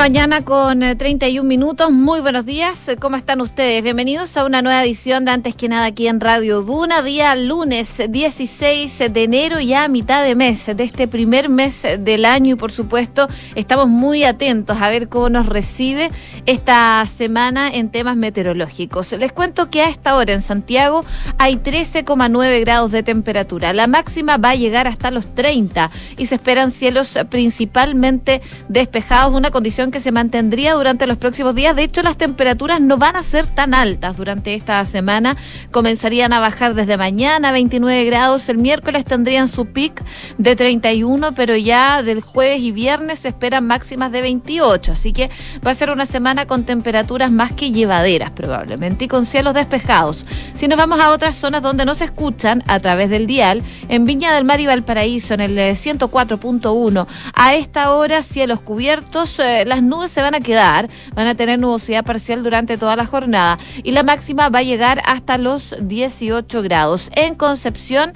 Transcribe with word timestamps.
mañana 0.00 0.46
con 0.46 0.80
31 0.80 1.44
eh, 1.44 1.46
minutos. 1.46 1.90
Muy 1.90 2.22
buenos 2.22 2.46
días. 2.46 2.90
¿Cómo 3.00 3.16
están 3.16 3.42
ustedes? 3.42 3.82
Bienvenidos 3.82 4.34
a 4.38 4.46
una 4.46 4.62
nueva 4.62 4.82
edición 4.82 5.26
de 5.26 5.32
Antes 5.32 5.54
que 5.54 5.68
nada 5.68 5.84
aquí 5.84 6.08
en 6.08 6.20
Radio 6.20 6.62
Duna, 6.62 7.02
día 7.02 7.36
lunes 7.36 8.00
16 8.08 8.98
de 9.12 9.22
enero, 9.22 9.60
ya 9.60 9.84
a 9.84 9.88
mitad 9.88 10.24
de 10.24 10.34
mes, 10.34 10.74
de 10.74 10.84
este 10.84 11.06
primer 11.06 11.50
mes 11.50 11.82
del 11.98 12.24
año 12.24 12.54
y 12.54 12.56
por 12.56 12.72
supuesto 12.72 13.28
estamos 13.56 13.88
muy 13.88 14.24
atentos 14.24 14.80
a 14.80 14.88
ver 14.88 15.10
cómo 15.10 15.28
nos 15.28 15.44
recibe 15.44 16.10
esta 16.46 17.04
semana 17.04 17.68
en 17.68 17.90
temas 17.90 18.16
meteorológicos. 18.16 19.12
Les 19.12 19.32
cuento 19.32 19.68
que 19.68 19.82
a 19.82 19.90
esta 19.90 20.16
hora 20.16 20.32
en 20.32 20.40
Santiago 20.40 21.04
hay 21.36 21.56
13,9 21.56 22.60
grados 22.60 22.90
de 22.90 23.02
temperatura. 23.02 23.74
La 23.74 23.86
máxima 23.86 24.38
va 24.38 24.50
a 24.50 24.54
llegar 24.54 24.88
hasta 24.88 25.10
los 25.10 25.34
30 25.34 25.90
y 26.16 26.24
se 26.24 26.36
esperan 26.36 26.70
cielos 26.70 27.18
principalmente 27.28 28.40
despejados, 28.70 29.34
una 29.34 29.50
condición 29.50 29.89
que 29.90 30.00
se 30.00 30.12
mantendría 30.12 30.74
durante 30.74 31.06
los 31.06 31.18
próximos 31.18 31.54
días. 31.54 31.76
De 31.76 31.82
hecho, 31.82 32.02
las 32.02 32.16
temperaturas 32.16 32.80
no 32.80 32.96
van 32.96 33.16
a 33.16 33.22
ser 33.22 33.46
tan 33.46 33.74
altas 33.74 34.16
durante 34.16 34.54
esta 34.54 34.84
semana. 34.86 35.36
Comenzarían 35.70 36.32
a 36.32 36.40
bajar 36.40 36.74
desde 36.74 36.96
mañana 36.96 37.52
29 37.52 38.04
grados. 38.04 38.48
El 38.48 38.58
miércoles 38.58 39.04
tendrían 39.04 39.48
su 39.48 39.66
pic 39.66 40.02
de 40.38 40.56
31, 40.56 41.32
pero 41.32 41.56
ya 41.56 42.02
del 42.02 42.20
jueves 42.20 42.60
y 42.60 42.72
viernes 42.72 43.20
se 43.20 43.28
esperan 43.28 43.66
máximas 43.66 44.12
de 44.12 44.22
28. 44.22 44.92
Así 44.92 45.12
que 45.12 45.30
va 45.66 45.70
a 45.70 45.74
ser 45.74 45.90
una 45.90 46.06
semana 46.06 46.46
con 46.46 46.64
temperaturas 46.64 47.30
más 47.30 47.52
que 47.52 47.70
llevaderas 47.70 48.30
probablemente 48.30 49.04
y 49.04 49.08
con 49.08 49.26
cielos 49.26 49.54
despejados. 49.54 50.24
Si 50.54 50.68
nos 50.68 50.78
vamos 50.78 51.00
a 51.00 51.10
otras 51.10 51.36
zonas 51.36 51.62
donde 51.62 51.84
no 51.84 51.94
se 51.94 52.04
escuchan 52.04 52.62
a 52.66 52.80
través 52.80 53.10
del 53.10 53.26
dial, 53.26 53.62
en 53.88 54.04
Viña 54.04 54.34
del 54.34 54.44
Mar 54.44 54.60
y 54.60 54.66
Valparaíso, 54.66 55.34
en 55.34 55.40
el 55.40 55.56
104.1, 55.56 57.06
a 57.34 57.54
esta 57.54 57.94
hora 57.94 58.22
cielos 58.22 58.60
cubiertos, 58.60 59.38
eh, 59.38 59.64
las 59.66 59.79
nubes 59.82 60.10
se 60.10 60.22
van 60.22 60.34
a 60.34 60.40
quedar, 60.40 60.88
van 61.14 61.26
a 61.26 61.34
tener 61.34 61.58
nubosidad 61.58 62.04
parcial 62.04 62.42
durante 62.42 62.76
toda 62.76 62.96
la 62.96 63.06
jornada 63.06 63.58
y 63.82 63.92
la 63.92 64.02
máxima 64.02 64.48
va 64.48 64.60
a 64.60 64.62
llegar 64.62 65.02
hasta 65.06 65.38
los 65.38 65.74
18 65.80 66.62
grados. 66.62 67.10
En 67.14 67.34
Concepción, 67.34 68.12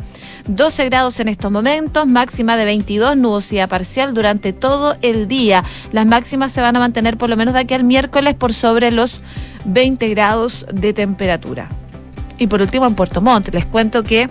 12 0.47 0.85
grados 0.87 1.21
en 1.21 1.29
estos 1.29 1.51
momentos, 1.51 2.07
máxima 2.07 2.57
de 2.57 2.65
22, 2.65 3.17
nubosidad 3.17 3.69
parcial 3.69 4.15
durante 4.15 4.53
todo 4.53 4.97
el 5.03 5.29
día. 5.29 5.65
Las 5.93 6.07
máximas 6.07 6.53
se 6.53 6.61
van 6.61 6.77
a 6.77 6.81
mantener 6.81 7.17
por 7.17 7.29
lo 7.29 7.37
menos 7.37 7.55
de 7.55 7.61
aquí 7.61 7.75
al 7.75 7.85
miércoles 7.85 8.35
por 8.35 8.53
sobre 8.53 8.91
los 8.91 9.23
20 9.65 10.09
grados 10.11 10.67
de 10.73 10.93
temperatura. 10.93 11.69
Y 12.39 12.47
por 12.47 12.61
último, 12.61 12.87
en 12.87 12.95
Puerto 12.95 13.21
Montt, 13.21 13.55
les 13.55 13.65
cuento 13.65 14.03
que 14.03 14.29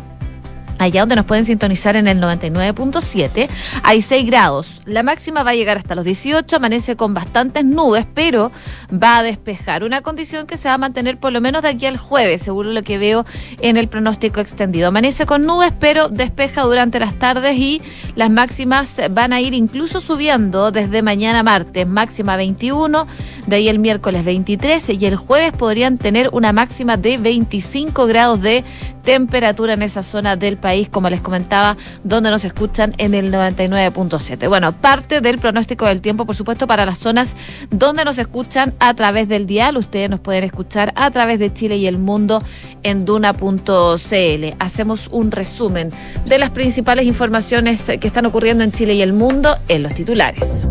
allá 0.79 1.01
donde 1.01 1.15
nos 1.15 1.25
pueden 1.25 1.45
sintonizar 1.45 1.95
en 1.95 2.07
el 2.07 2.19
99.7, 2.21 3.49
hay 3.83 4.01
6 4.01 4.25
grados. 4.25 4.81
La 4.85 5.03
máxima 5.03 5.43
va 5.43 5.51
a 5.51 5.55
llegar 5.55 5.77
hasta 5.77 5.95
los 5.95 6.05
18, 6.05 6.55
amanece 6.55 6.95
con 6.95 7.13
bastantes 7.13 7.65
nubes, 7.65 8.05
pero 8.13 8.51
va 8.91 9.17
a 9.17 9.23
despejar. 9.23 9.83
Una 9.83 10.01
condición 10.01 10.47
que 10.47 10.57
se 10.57 10.67
va 10.67 10.75
a 10.75 10.77
mantener 10.77 11.17
por 11.17 11.31
lo 11.31 11.41
menos 11.41 11.61
de 11.61 11.69
aquí 11.69 11.85
al 11.85 11.97
jueves, 11.97 12.41
según 12.41 12.73
lo 12.73 12.83
que 12.83 12.97
veo 12.97 13.25
en 13.59 13.77
el 13.77 13.87
pronóstico 13.87 14.39
extendido. 14.39 14.87
Amanece 14.87 15.25
con 15.25 15.45
nubes, 15.45 15.73
pero 15.79 16.09
despeja 16.09 16.63
durante 16.63 16.99
las 16.99 17.15
tardes 17.15 17.57
y 17.57 17.81
las 18.15 18.29
máximas 18.29 18.99
van 19.11 19.33
a 19.33 19.41
ir 19.41 19.53
incluso 19.53 20.01
subiendo 20.01 20.71
desde 20.71 21.01
mañana 21.01 21.43
martes, 21.43 21.87
máxima 21.87 22.35
21, 22.35 23.07
de 23.47 23.55
ahí 23.55 23.69
el 23.69 23.79
miércoles 23.79 24.25
23 24.25 24.89
y 24.89 25.05
el 25.05 25.15
jueves 25.15 25.51
podrían 25.51 25.97
tener 25.97 26.29
una 26.31 26.53
máxima 26.53 26.97
de 26.97 27.17
25 27.17 28.05
grados 28.05 28.41
de 28.41 28.63
temperatura 29.03 29.73
en 29.73 29.81
esa 29.81 30.01
zona 30.01 30.35
del 30.35 30.57
país, 30.63 30.87
como 30.89 31.09
les 31.09 31.21
comentaba, 31.21 31.77
donde 32.03 32.31
nos 32.31 32.45
escuchan 32.45 32.95
en 32.97 33.13
el 33.13 33.31
99.7. 33.31 34.47
Bueno, 34.47 34.71
parte 34.71 35.19
del 35.19 35.37
pronóstico 35.37 35.85
del 35.85 36.01
tiempo, 36.01 36.25
por 36.25 36.35
supuesto, 36.35 36.65
para 36.65 36.85
las 36.85 36.97
zonas 36.97 37.35
donde 37.69 38.05
nos 38.05 38.17
escuchan 38.17 38.73
a 38.79 38.93
través 38.93 39.27
del 39.27 39.45
dial. 39.45 39.77
Ustedes 39.77 40.09
nos 40.09 40.21
pueden 40.21 40.45
escuchar 40.45 40.93
a 40.95 41.11
través 41.11 41.37
de 41.37 41.53
Chile 41.53 41.75
y 41.75 41.85
el 41.85 41.99
mundo 41.99 42.41
en 42.81 43.03
duna.cl. 43.03 44.55
Hacemos 44.57 45.09
un 45.11 45.31
resumen 45.31 45.91
de 46.25 46.37
las 46.39 46.49
principales 46.51 47.05
informaciones 47.05 47.91
que 47.99 48.07
están 48.07 48.25
ocurriendo 48.25 48.63
en 48.63 48.71
Chile 48.71 48.93
y 48.95 49.01
el 49.01 49.11
mundo 49.11 49.55
en 49.67 49.83
los 49.83 49.93
titulares. 49.93 50.65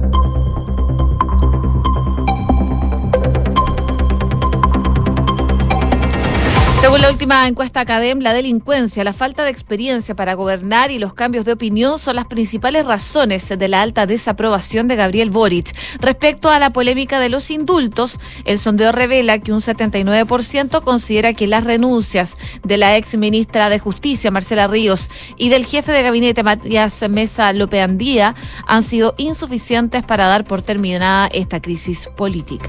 Según 6.82 7.00
la 7.00 7.10
última 7.10 7.47
encuesta 7.47 7.78
Academ, 7.78 8.19
la 8.19 8.32
delincuencia, 8.32 9.04
la 9.04 9.12
falta 9.12 9.44
de 9.44 9.53
experiencia 9.53 10.16
para 10.16 10.34
gobernar 10.34 10.91
y 10.91 10.98
los 10.98 11.15
cambios 11.15 11.44
de 11.44 11.53
opinión 11.53 12.00
son 12.00 12.16
las 12.16 12.26
principales 12.26 12.84
razones 12.84 13.48
de 13.48 13.69
la 13.69 13.82
alta 13.82 14.04
desaprobación 14.04 14.88
de 14.88 14.97
Gabriel 14.97 15.31
Boric. 15.31 15.76
Respecto 16.00 16.50
a 16.50 16.59
la 16.59 16.70
polémica 16.70 17.20
de 17.20 17.28
los 17.28 17.53
indultos, 17.53 18.19
el 18.44 18.59
sondeo 18.59 18.91
revela 18.91 19.38
que 19.38 19.53
un 19.53 19.60
79% 19.60 20.82
considera 20.82 21.34
que 21.34 21.47
las 21.47 21.62
renuncias 21.62 22.37
de 22.65 22.76
la 22.76 22.97
ex 22.97 23.16
ministra 23.16 23.69
de 23.69 23.78
Justicia, 23.78 24.32
Marcela 24.32 24.66
Ríos, 24.66 25.09
y 25.37 25.50
del 25.50 25.64
jefe 25.64 25.93
de 25.93 26.03
gabinete, 26.03 26.43
Matías 26.43 27.09
Mesa 27.09 27.53
Lopeandía, 27.53 28.34
han 28.66 28.82
sido 28.82 29.14
insuficientes 29.19 30.03
para 30.03 30.26
dar 30.26 30.44
por 30.44 30.62
terminada 30.62 31.28
esta 31.28 31.62
crisis 31.62 32.09
política. 32.16 32.69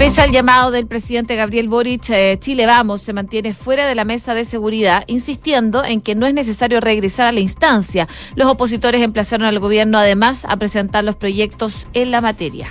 Pese 0.00 0.22
al 0.22 0.32
llamado 0.32 0.70
del 0.70 0.86
presidente 0.86 1.36
Gabriel 1.36 1.68
Boric, 1.68 2.08
eh, 2.08 2.38
Chile 2.40 2.64
Vamos 2.64 3.02
se 3.02 3.12
mantiene 3.12 3.52
fuera 3.52 3.86
de 3.86 3.94
la 3.94 4.06
mesa 4.06 4.32
de 4.32 4.46
seguridad, 4.46 5.04
insistiendo 5.08 5.84
en 5.84 6.00
que 6.00 6.14
no 6.14 6.24
es 6.24 6.32
necesario 6.32 6.80
regresar 6.80 7.26
a 7.26 7.32
la 7.32 7.40
instancia. 7.40 8.08
Los 8.34 8.48
opositores 8.48 9.02
emplazaron 9.02 9.46
al 9.46 9.58
gobierno 9.58 9.98
además 9.98 10.46
a 10.48 10.56
presentar 10.56 11.04
los 11.04 11.16
proyectos 11.16 11.86
en 11.92 12.12
la 12.12 12.22
materia. 12.22 12.70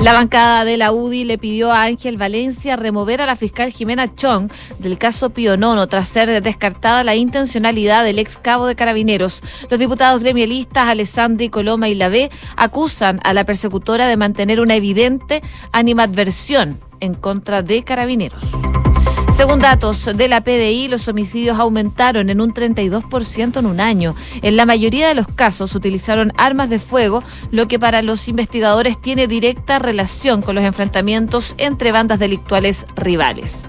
La 0.00 0.12
bancada 0.12 0.64
de 0.64 0.76
la 0.76 0.92
UDI 0.92 1.24
le 1.24 1.38
pidió 1.38 1.72
a 1.72 1.82
Ángel 1.82 2.16
Valencia 2.16 2.76
remover 2.76 3.20
a 3.20 3.26
la 3.26 3.34
fiscal 3.34 3.72
Jimena 3.72 4.14
Chong 4.14 4.48
del 4.78 4.96
caso 4.96 5.30
Pionono 5.30 5.88
tras 5.88 6.06
ser 6.06 6.40
descartada 6.40 7.02
la 7.02 7.16
intencionalidad 7.16 8.04
del 8.04 8.20
ex 8.20 8.38
cabo 8.38 8.66
de 8.66 8.76
carabineros. 8.76 9.42
Los 9.68 9.80
diputados 9.80 10.20
gremialistas 10.20 10.86
Alessandri 10.86 11.48
Coloma 11.48 11.88
y 11.88 11.96
Lavé 11.96 12.30
acusan 12.56 13.20
a 13.24 13.34
la 13.34 13.44
persecutora 13.44 14.06
de 14.06 14.16
mantener 14.16 14.60
una 14.60 14.76
evidente 14.76 15.42
animadversión 15.72 16.78
en 17.00 17.14
contra 17.14 17.62
de 17.62 17.82
carabineros. 17.82 18.44
Según 19.38 19.60
datos 19.60 20.04
de 20.04 20.26
la 20.26 20.40
PDI, 20.40 20.88
los 20.88 21.06
homicidios 21.06 21.60
aumentaron 21.60 22.28
en 22.28 22.40
un 22.40 22.52
32% 22.52 23.60
en 23.60 23.66
un 23.66 23.78
año. 23.78 24.16
En 24.42 24.56
la 24.56 24.66
mayoría 24.66 25.06
de 25.06 25.14
los 25.14 25.28
casos 25.28 25.76
utilizaron 25.76 26.32
armas 26.36 26.70
de 26.70 26.80
fuego, 26.80 27.22
lo 27.52 27.68
que 27.68 27.78
para 27.78 28.02
los 28.02 28.26
investigadores 28.26 29.00
tiene 29.00 29.28
directa 29.28 29.78
relación 29.78 30.42
con 30.42 30.56
los 30.56 30.64
enfrentamientos 30.64 31.54
entre 31.56 31.92
bandas 31.92 32.18
delictuales 32.18 32.84
rivales. 32.96 33.64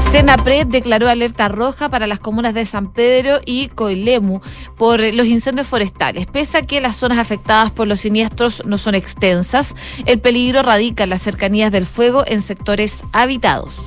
Senapred 0.00 0.66
declaró 0.66 1.08
alerta 1.08 1.48
roja 1.48 1.88
para 1.88 2.06
las 2.06 2.20
comunas 2.20 2.52
de 2.52 2.66
San 2.66 2.92
Pedro 2.92 3.40
y 3.46 3.68
Coilemu 3.68 4.40
por 4.76 5.00
los 5.14 5.26
incendios 5.26 5.66
forestales. 5.66 6.26
Pese 6.26 6.58
a 6.58 6.62
que 6.62 6.82
las 6.82 6.96
zonas 6.96 7.16
afectadas 7.16 7.72
por 7.72 7.88
los 7.88 8.00
siniestros 8.00 8.62
no 8.66 8.76
son 8.76 8.94
extensas, 8.94 9.74
el 10.04 10.20
peligro 10.20 10.62
radica 10.62 11.04
en 11.04 11.10
las 11.10 11.22
cercanías 11.22 11.72
del 11.72 11.86
fuego 11.86 12.22
en 12.26 12.42
sectores 12.42 13.02
habitados. 13.12 13.80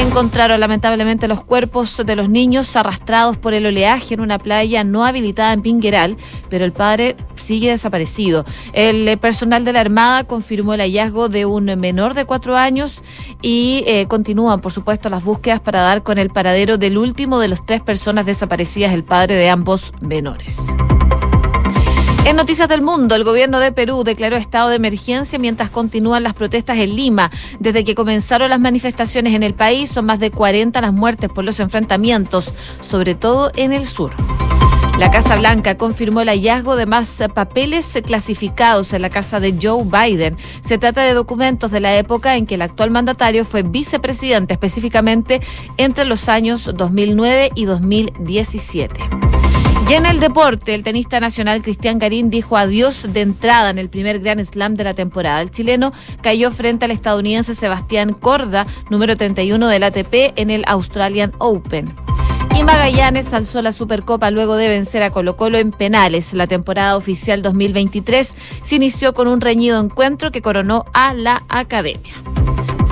Encontraron 0.00 0.58
lamentablemente 0.58 1.28
los 1.28 1.44
cuerpos 1.44 2.00
de 2.04 2.16
los 2.16 2.30
niños 2.30 2.74
arrastrados 2.74 3.36
por 3.36 3.52
el 3.52 3.66
oleaje 3.66 4.14
en 4.14 4.20
una 4.20 4.38
playa 4.38 4.82
no 4.82 5.04
habilitada 5.04 5.52
en 5.52 5.60
Pingueral, 5.60 6.16
pero 6.48 6.64
el 6.64 6.72
padre 6.72 7.16
sigue 7.34 7.68
desaparecido. 7.68 8.46
El 8.72 9.18
personal 9.18 9.62
de 9.64 9.74
la 9.74 9.80
Armada 9.80 10.24
confirmó 10.24 10.72
el 10.72 10.80
hallazgo 10.80 11.28
de 11.28 11.44
un 11.44 11.66
menor 11.78 12.14
de 12.14 12.24
cuatro 12.24 12.56
años 12.56 13.02
y 13.42 13.84
eh, 13.86 14.06
continúan, 14.08 14.62
por 14.62 14.72
supuesto, 14.72 15.10
las 15.10 15.22
búsquedas 15.22 15.60
para 15.60 15.82
dar 15.82 16.02
con 16.02 16.16
el 16.16 16.30
paradero 16.30 16.78
del 16.78 16.96
último 16.96 17.38
de 17.38 17.48
los 17.48 17.64
tres 17.66 17.82
personas 17.82 18.24
desaparecidas, 18.24 18.94
el 18.94 19.04
padre 19.04 19.34
de 19.34 19.50
ambos 19.50 19.92
menores. 20.00 20.60
En 22.30 22.36
Noticias 22.36 22.68
del 22.68 22.80
Mundo, 22.80 23.16
el 23.16 23.24
gobierno 23.24 23.58
de 23.58 23.72
Perú 23.72 24.04
declaró 24.04 24.36
estado 24.36 24.68
de 24.68 24.76
emergencia 24.76 25.36
mientras 25.36 25.68
continúan 25.68 26.22
las 26.22 26.32
protestas 26.32 26.78
en 26.78 26.94
Lima. 26.94 27.28
Desde 27.58 27.82
que 27.82 27.96
comenzaron 27.96 28.50
las 28.50 28.60
manifestaciones 28.60 29.34
en 29.34 29.42
el 29.42 29.54
país, 29.54 29.90
son 29.90 30.04
más 30.04 30.20
de 30.20 30.30
40 30.30 30.80
las 30.80 30.92
muertes 30.92 31.28
por 31.28 31.42
los 31.42 31.58
enfrentamientos, 31.58 32.52
sobre 32.82 33.16
todo 33.16 33.50
en 33.56 33.72
el 33.72 33.84
sur. 33.88 34.12
La 34.96 35.10
Casa 35.10 35.34
Blanca 35.34 35.76
confirmó 35.76 36.20
el 36.20 36.28
hallazgo 36.28 36.76
de 36.76 36.86
más 36.86 37.20
papeles 37.34 37.98
clasificados 38.06 38.92
en 38.92 39.02
la 39.02 39.10
casa 39.10 39.40
de 39.40 39.56
Joe 39.60 39.82
Biden. 39.82 40.36
Se 40.60 40.78
trata 40.78 41.02
de 41.02 41.14
documentos 41.14 41.72
de 41.72 41.80
la 41.80 41.96
época 41.96 42.36
en 42.36 42.46
que 42.46 42.54
el 42.54 42.62
actual 42.62 42.92
mandatario 42.92 43.44
fue 43.44 43.64
vicepresidente, 43.64 44.54
específicamente 44.54 45.40
entre 45.78 46.04
los 46.04 46.28
años 46.28 46.70
2009 46.76 47.50
y 47.56 47.64
2017. 47.64 49.00
Y 49.90 49.94
en 49.94 50.06
el 50.06 50.20
deporte, 50.20 50.72
el 50.76 50.84
tenista 50.84 51.18
nacional 51.18 51.64
Cristian 51.64 51.98
Garín 51.98 52.30
dijo 52.30 52.56
adiós 52.56 53.12
de 53.12 53.22
entrada 53.22 53.70
en 53.70 53.78
el 53.78 53.88
primer 53.88 54.20
Grand 54.20 54.40
Slam 54.44 54.76
de 54.76 54.84
la 54.84 54.94
temporada. 54.94 55.42
El 55.42 55.50
chileno 55.50 55.92
cayó 56.22 56.52
frente 56.52 56.84
al 56.84 56.92
estadounidense 56.92 57.54
Sebastián 57.54 58.12
Corda, 58.12 58.68
número 58.88 59.16
31 59.16 59.66
del 59.66 59.82
ATP, 59.82 60.34
en 60.36 60.50
el 60.50 60.62
Australian 60.68 61.32
Open. 61.38 61.92
Y 62.56 62.62
Magallanes 62.62 63.32
alzó 63.32 63.62
la 63.62 63.72
Supercopa 63.72 64.30
luego 64.30 64.54
de 64.54 64.68
vencer 64.68 65.02
a 65.02 65.10
Colo 65.10 65.36
Colo 65.36 65.58
en 65.58 65.72
penales. 65.72 66.34
La 66.34 66.46
temporada 66.46 66.96
oficial 66.96 67.42
2023 67.42 68.36
se 68.62 68.76
inició 68.76 69.12
con 69.12 69.26
un 69.26 69.40
reñido 69.40 69.80
encuentro 69.80 70.30
que 70.30 70.40
coronó 70.40 70.84
a 70.92 71.14
la 71.14 71.42
Academia. 71.48 72.14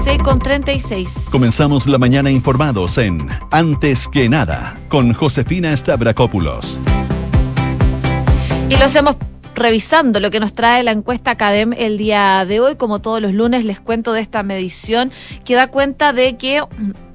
6 0.09 0.23
con 0.23 0.39
36. 0.39 1.29
Comenzamos 1.31 1.87
la 1.87 1.99
mañana 1.99 2.31
informados 2.31 2.97
en 2.97 3.29
Antes 3.51 4.09
que 4.09 4.27
nada 4.31 4.81
con 4.89 5.13
Josefina 5.13 5.77
Stavrakopoulos. 5.77 6.79
Y 8.71 8.77
los 8.79 8.95
hemos 8.97 9.17
revisando 9.55 10.19
lo 10.19 10.31
que 10.31 10.41
nos 10.41 10.55
trae 10.55 10.83
la 10.83 10.93
encuesta 10.93 11.33
Academ 11.33 11.75
el 11.75 11.99
día 11.99 12.47
de 12.47 12.59
hoy. 12.59 12.77
Como 12.77 13.01
todos 13.01 13.21
los 13.21 13.35
lunes 13.35 13.67
les 13.67 13.81
cuento 13.81 14.15
de 14.15 14.23
esta 14.23 14.43
medición 14.43 15.13
que 15.45 15.55
da 15.57 15.67
cuenta 15.67 16.15
de 16.15 16.39
que 16.39 16.63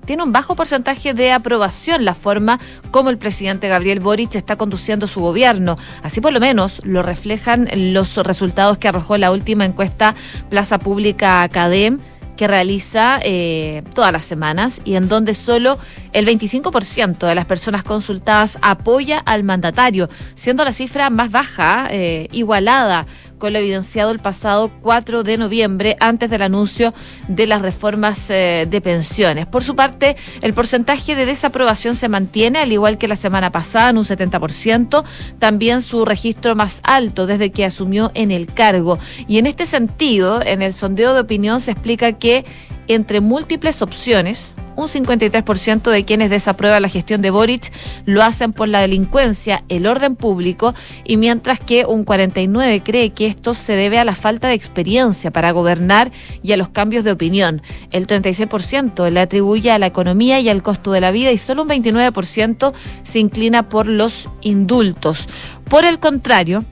tiene 0.05 0.21
un 0.21 0.31
bajo 0.31 0.55
porcentaje 0.55 1.15
de 1.15 1.31
aprobación 1.31 2.05
la 2.05 2.13
forma 2.13 2.59
como 2.91 3.09
el 3.09 3.17
presidente 3.17 3.69
Gabriel 3.69 4.01
Boric 4.01 4.35
está 4.35 4.55
conduciendo 4.55 5.07
su 5.07 5.19
gobierno. 5.19 5.77
Así 6.03 6.21
por 6.21 6.31
lo 6.31 6.39
menos 6.39 6.79
lo 6.83 7.01
reflejan 7.01 7.67
los 7.73 8.17
resultados 8.17 8.77
que 8.77 8.87
arrojó 8.87 9.17
la 9.17 9.31
última 9.31 9.65
encuesta 9.65 10.13
Plaza 10.51 10.77
Pública 10.77 11.41
Academ 11.41 11.97
que 12.43 12.47
realiza 12.49 13.21
eh, 13.23 13.83
todas 13.95 14.11
las 14.11 14.25
semanas 14.25 14.81
y 14.83 14.95
en 14.95 15.07
donde 15.07 15.33
solo 15.33 15.79
el 16.11 16.27
25% 16.27 17.25
de 17.25 17.35
las 17.35 17.45
personas 17.45 17.85
consultadas 17.85 18.57
apoya 18.61 19.19
al 19.19 19.43
mandatario, 19.43 20.09
siendo 20.33 20.65
la 20.65 20.73
cifra 20.73 21.09
más 21.09 21.31
baja, 21.31 21.87
eh, 21.89 22.27
igualada 22.33 23.05
lo 23.51 23.59
evidenciado 23.59 24.11
el 24.11 24.19
pasado 24.19 24.71
4 24.81 25.23
de 25.23 25.37
noviembre, 25.37 25.97
antes 25.99 26.29
del 26.29 26.41
anuncio 26.41 26.93
de 27.27 27.47
las 27.47 27.61
reformas 27.61 28.29
eh, 28.29 28.67
de 28.69 28.81
pensiones. 28.81 29.45
Por 29.45 29.63
su 29.63 29.75
parte, 29.75 30.15
el 30.41 30.53
porcentaje 30.53 31.15
de 31.15 31.25
desaprobación 31.25 31.95
se 31.95 32.09
mantiene, 32.09 32.59
al 32.59 32.71
igual 32.71 32.97
que 32.97 33.07
la 33.07 33.15
semana 33.15 33.51
pasada, 33.51 33.89
en 33.89 33.97
un 33.97 34.03
70%, 34.03 35.03
también 35.39 35.81
su 35.81 36.05
registro 36.05 36.55
más 36.55 36.81
alto 36.83 37.27
desde 37.27 37.51
que 37.51 37.65
asumió 37.65 38.11
en 38.13 38.31
el 38.31 38.47
cargo. 38.47 38.99
Y 39.27 39.37
en 39.37 39.47
este 39.47 39.65
sentido, 39.65 40.41
en 40.41 40.61
el 40.61 40.73
sondeo 40.73 41.13
de 41.13 41.21
opinión 41.21 41.59
se 41.59 41.71
explica 41.71 42.13
que 42.13 42.45
entre 42.87 43.21
múltiples 43.21 43.81
opciones, 43.81 44.55
un 44.75 44.87
53% 44.87 45.91
de 45.91 46.03
quienes 46.05 46.29
desaprueban 46.29 46.81
la 46.81 46.89
gestión 46.89 47.21
de 47.21 47.29
Boric 47.29 47.71
lo 48.05 48.23
hacen 48.23 48.53
por 48.53 48.67
la 48.67 48.81
delincuencia, 48.81 49.63
el 49.69 49.87
orden 49.87 50.15
público, 50.15 50.73
y 51.03 51.17
mientras 51.17 51.59
que 51.59 51.85
un 51.85 52.05
49% 52.05 52.83
cree 52.83 53.11
que 53.11 53.27
esto 53.27 53.53
se 53.53 53.73
debe 53.73 53.99
a 53.99 54.05
la 54.05 54.15
falta 54.15 54.47
de 54.47 54.53
experiencia 54.53 55.31
para 55.31 55.51
gobernar 55.51 56.11
y 56.41 56.51
a 56.51 56.57
los 56.57 56.69
cambios 56.69 57.03
de 57.03 57.11
opinión. 57.11 57.61
El 57.91 58.07
36% 58.07 59.09
le 59.09 59.19
atribuye 59.19 59.71
a 59.71 59.79
la 59.79 59.87
economía 59.87 60.39
y 60.39 60.49
al 60.49 60.63
costo 60.63 60.91
de 60.91 61.01
la 61.01 61.11
vida 61.11 61.31
y 61.31 61.37
solo 61.37 61.63
un 61.63 61.69
29% 61.69 62.73
se 63.03 63.19
inclina 63.19 63.69
por 63.69 63.87
los 63.87 64.29
indultos. 64.41 65.27
Por 65.69 65.85
el 65.85 65.99
contrario, 65.99 66.65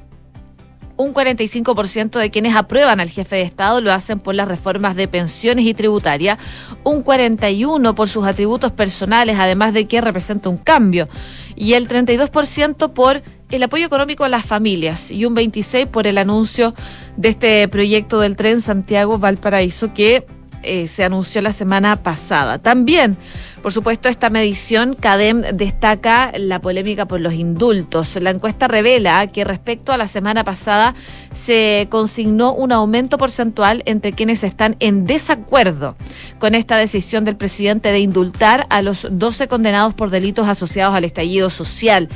un 0.97 1.13
45% 1.13 2.19
de 2.19 2.31
quienes 2.31 2.55
aprueban 2.55 2.99
al 2.99 3.09
jefe 3.09 3.37
de 3.37 3.41
Estado 3.43 3.81
lo 3.81 3.91
hacen 3.91 4.19
por 4.19 4.35
las 4.35 4.47
reformas 4.47 4.95
de 4.95 5.07
pensiones 5.07 5.65
y 5.65 5.73
tributaria, 5.73 6.37
un 6.83 7.03
41% 7.03 7.93
por 7.93 8.09
sus 8.09 8.25
atributos 8.25 8.71
personales, 8.71 9.37
además 9.39 9.73
de 9.73 9.85
que 9.85 10.01
representa 10.01 10.49
un 10.49 10.57
cambio, 10.57 11.07
y 11.55 11.73
el 11.73 11.87
32% 11.87 12.91
por 12.93 13.21
el 13.49 13.63
apoyo 13.63 13.85
económico 13.85 14.23
a 14.23 14.29
las 14.29 14.45
familias. 14.45 15.11
Y 15.11 15.25
un 15.25 15.35
26% 15.35 15.87
por 15.87 16.07
el 16.07 16.17
anuncio 16.17 16.73
de 17.17 17.29
este 17.29 17.67
proyecto 17.67 18.19
del 18.19 18.35
tren 18.35 18.61
Santiago-Valparaíso 18.61 19.93
que 19.93 20.25
eh, 20.63 20.87
se 20.87 21.03
anunció 21.03 21.41
la 21.41 21.51
semana 21.51 22.03
pasada. 22.03 22.59
También 22.59 23.17
por 23.61 23.71
supuesto, 23.71 24.09
esta 24.09 24.29
medición, 24.29 24.95
CADEM 24.95 25.41
destaca 25.53 26.31
la 26.35 26.59
polémica 26.61 27.05
por 27.05 27.21
los 27.21 27.33
indultos. 27.33 28.15
La 28.15 28.31
encuesta 28.31 28.67
revela 28.67 29.27
que 29.27 29.43
respecto 29.43 29.91
a 29.91 29.97
la 29.97 30.07
semana 30.07 30.43
pasada 30.43 30.95
se 31.31 31.87
consignó 31.91 32.53
un 32.53 32.71
aumento 32.71 33.19
porcentual 33.19 33.83
entre 33.85 34.13
quienes 34.13 34.43
están 34.43 34.77
en 34.79 35.05
desacuerdo 35.05 35.95
con 36.39 36.55
esta 36.55 36.75
decisión 36.75 37.23
del 37.23 37.37
presidente 37.37 37.91
de 37.91 37.99
indultar 37.99 38.65
a 38.69 38.81
los 38.81 39.07
12 39.11 39.47
condenados 39.47 39.93
por 39.93 40.09
delitos 40.09 40.47
asociados 40.47 40.95
al 40.95 41.03
estallido 41.03 41.51
social. 41.51 42.09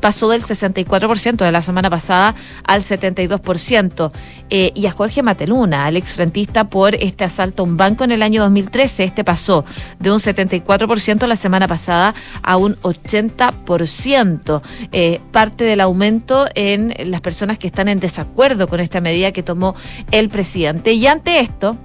Pasó 0.00 0.30
del 0.30 0.42
64% 0.42 1.44
de 1.44 1.52
la 1.52 1.60
semana 1.60 1.90
pasada 1.90 2.34
al 2.64 2.82
72%. 2.82 4.12
Eh, 4.48 4.72
y 4.74 4.86
a 4.86 4.92
Jorge 4.92 5.22
Mateluna, 5.22 5.86
al 5.86 5.96
exfrentista 5.96 6.64
por 6.70 6.94
este 6.94 7.24
asalto 7.24 7.64
a 7.64 7.66
un 7.66 7.76
banco 7.76 8.04
en 8.04 8.12
el 8.12 8.22
año 8.22 8.40
2013, 8.42 9.04
este 9.04 9.24
pasó 9.24 9.64
de 9.98 10.12
un 10.12 10.20
74% 10.20 10.85
la 11.26 11.36
semana 11.36 11.68
pasada 11.68 12.14
a 12.42 12.56
un 12.56 12.76
80%. 12.76 14.62
Eh, 14.92 15.20
parte 15.32 15.64
del 15.64 15.80
aumento 15.80 16.46
en 16.54 16.94
las 17.10 17.20
personas 17.20 17.58
que 17.58 17.66
están 17.66 17.88
en 17.88 18.00
desacuerdo 18.00 18.68
con 18.68 18.80
esta 18.80 19.00
medida 19.00 19.32
que 19.32 19.42
tomó 19.42 19.74
el 20.10 20.28
presidente. 20.28 20.92
Y 20.92 21.06
ante 21.06 21.40
esto, 21.40 21.76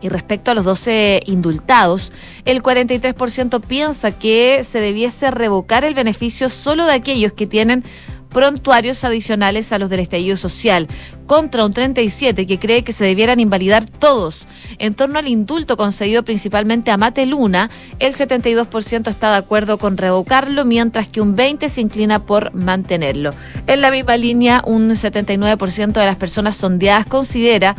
y 0.00 0.08
respecto 0.08 0.50
a 0.50 0.54
los 0.54 0.64
12 0.64 1.22
indultados, 1.26 2.12
el 2.44 2.62
43% 2.62 3.60
piensa 3.60 4.12
que 4.12 4.62
se 4.64 4.80
debiese 4.80 5.30
revocar 5.30 5.84
el 5.84 5.94
beneficio 5.94 6.48
solo 6.48 6.86
de 6.86 6.92
aquellos 6.92 7.32
que 7.32 7.46
tienen 7.46 7.84
prontuarios 8.28 9.04
adicionales 9.04 9.72
a 9.72 9.78
los 9.78 9.90
del 9.90 10.00
estallido 10.00 10.36
social, 10.36 10.88
contra 11.26 11.64
un 11.64 11.72
37 11.72 12.46
que 12.46 12.58
cree 12.58 12.84
que 12.84 12.92
se 12.92 13.04
debieran 13.04 13.40
invalidar 13.40 13.84
todos. 13.86 14.46
En 14.78 14.94
torno 14.94 15.18
al 15.18 15.28
indulto 15.28 15.76
concedido 15.76 16.22
principalmente 16.24 16.90
a 16.90 16.96
Mate 16.96 17.26
Luna, 17.26 17.70
el 17.98 18.14
72% 18.14 19.08
está 19.08 19.32
de 19.32 19.36
acuerdo 19.36 19.78
con 19.78 19.96
revocarlo, 19.96 20.64
mientras 20.64 21.08
que 21.08 21.20
un 21.20 21.36
20% 21.36 21.68
se 21.68 21.80
inclina 21.80 22.24
por 22.24 22.54
mantenerlo. 22.54 23.30
En 23.66 23.80
la 23.80 23.90
misma 23.90 24.16
línea, 24.16 24.62
un 24.64 24.90
79% 24.90 25.92
de 25.92 26.06
las 26.06 26.16
personas 26.16 26.56
sondeadas 26.56 27.06
considera 27.06 27.76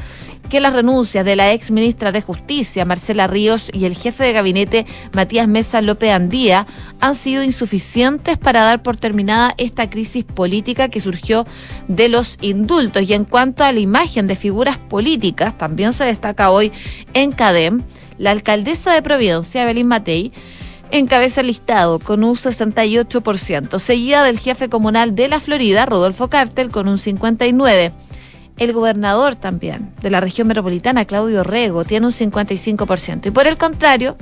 que 0.50 0.60
las 0.60 0.74
renuncias 0.74 1.24
de 1.24 1.36
la 1.36 1.54
ex 1.54 1.72
ministra 1.72 2.12
de 2.12 2.22
Justicia, 2.22 2.84
Marcela 2.84 3.28
Ríos, 3.28 3.70
y 3.72 3.86
el 3.86 3.96
jefe 3.96 4.24
de 4.24 4.34
gabinete, 4.34 4.86
Matías 5.14 5.48
Mesa 5.48 5.82
López 5.82 6.12
Andía, 6.12 6.66
han 7.00 7.16
sido 7.16 7.44
insuficientes 7.44 8.38
para 8.38 8.64
dar 8.64 8.82
por 8.82 8.98
terminada 8.98 9.54
esta 9.58 9.90
crisis 9.90 10.26
política 10.26 10.90
que 10.90 11.00
surgió 11.00 11.46
de 11.88 12.10
los 12.10 12.38
indultos. 12.42 13.08
Y 13.08 13.14
en 13.14 13.26
cuanto 13.26 13.64
a 13.64 13.72
la 13.72 13.80
imagen 13.80 14.28
de 14.28 14.36
figuras 14.36 14.78
políticas, 14.78 15.58
también 15.58 15.94
se 15.94 16.06
destaca 16.06 16.50
hoy 16.50 16.72
en 17.14 17.32
CADEM, 17.32 17.84
la 18.18 18.32
alcaldesa 18.32 18.94
de 18.94 19.02
Providencia, 19.02 19.64
Evelyn 19.64 19.88
Matei, 19.88 20.34
encabeza 20.92 21.42
el 21.42 21.48
listado 21.48 22.00
con 22.00 22.24
un 22.24 22.36
68%, 22.36 23.80
seguida 23.80 24.24
del 24.24 24.40
jefe 24.40 24.70
comunal 24.70 25.16
de 25.16 25.28
la 25.28 25.40
Florida, 25.40 25.86
Rodolfo 25.86 26.30
Cártel, 26.30 26.72
con 26.72 26.88
un 26.88 26.98
59%. 26.98 27.94
El 28.60 28.74
gobernador 28.74 29.36
también 29.38 29.94
de 30.02 30.10
la 30.10 30.20
región 30.20 30.48
metropolitana, 30.48 31.06
Claudio 31.06 31.44
Rego, 31.44 31.86
tiene 31.86 32.06
un 32.06 32.12
55%. 32.12 33.28
Y 33.28 33.32
por 33.32 33.48
el 33.48 33.58
contrario, 33.58 34.18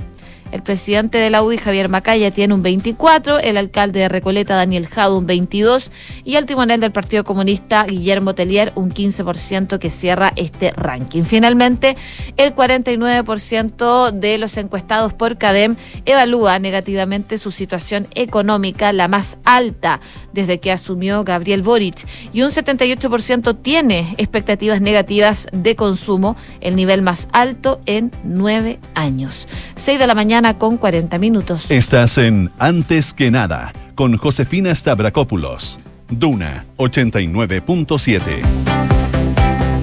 el 0.52 0.62
presidente 0.62 1.18
de 1.18 1.30
la 1.30 1.42
UDI, 1.42 1.58
Javier 1.58 1.88
Macaya, 1.88 2.30
tiene 2.30 2.54
un 2.54 2.62
24, 2.62 3.38
el 3.38 3.56
alcalde 3.56 4.00
de 4.00 4.08
Recoleta, 4.08 4.54
Daniel 4.54 4.86
Jado, 4.86 5.18
un 5.18 5.26
22 5.26 5.90
y 6.24 6.36
el 6.36 6.46
timonel 6.46 6.80
del 6.80 6.92
Partido 6.92 7.24
Comunista, 7.24 7.84
Guillermo 7.84 8.34
Telier, 8.34 8.72
un 8.74 8.90
15% 8.90 9.78
que 9.78 9.90
cierra 9.90 10.32
este 10.36 10.70
ranking. 10.70 11.24
Finalmente, 11.24 11.96
el 12.36 12.54
49% 12.54 14.12
de 14.12 14.38
los 14.38 14.56
encuestados 14.56 15.12
por 15.12 15.38
CADEM 15.38 15.76
evalúa 16.04 16.58
negativamente 16.58 17.38
su 17.38 17.50
situación 17.50 18.06
económica, 18.14 18.92
la 18.92 19.08
más 19.08 19.36
alta 19.44 20.00
desde 20.32 20.60
que 20.60 20.72
asumió 20.72 21.24
Gabriel 21.24 21.62
Boric, 21.62 22.06
y 22.32 22.42
un 22.42 22.50
78% 22.50 23.58
tiene 23.60 24.14
expectativas 24.18 24.80
negativas 24.80 25.46
de 25.52 25.76
consumo, 25.76 26.36
el 26.60 26.76
nivel 26.76 27.02
más 27.02 27.28
alto 27.32 27.80
en 27.86 28.12
nueve 28.24 28.78
años. 28.94 29.46
6 29.74 29.98
de 29.98 30.06
la 30.06 30.14
mañana 30.14 30.37
con 30.58 30.76
40 30.76 31.18
minutos. 31.18 31.66
Estás 31.68 32.16
en 32.18 32.50
Antes 32.58 33.12
que 33.12 33.30
nada 33.30 33.72
con 33.94 34.16
Josefina 34.16 34.74
Stavrakopoulos. 34.74 35.78
Duna 36.08 36.64
89.7. 36.76 38.42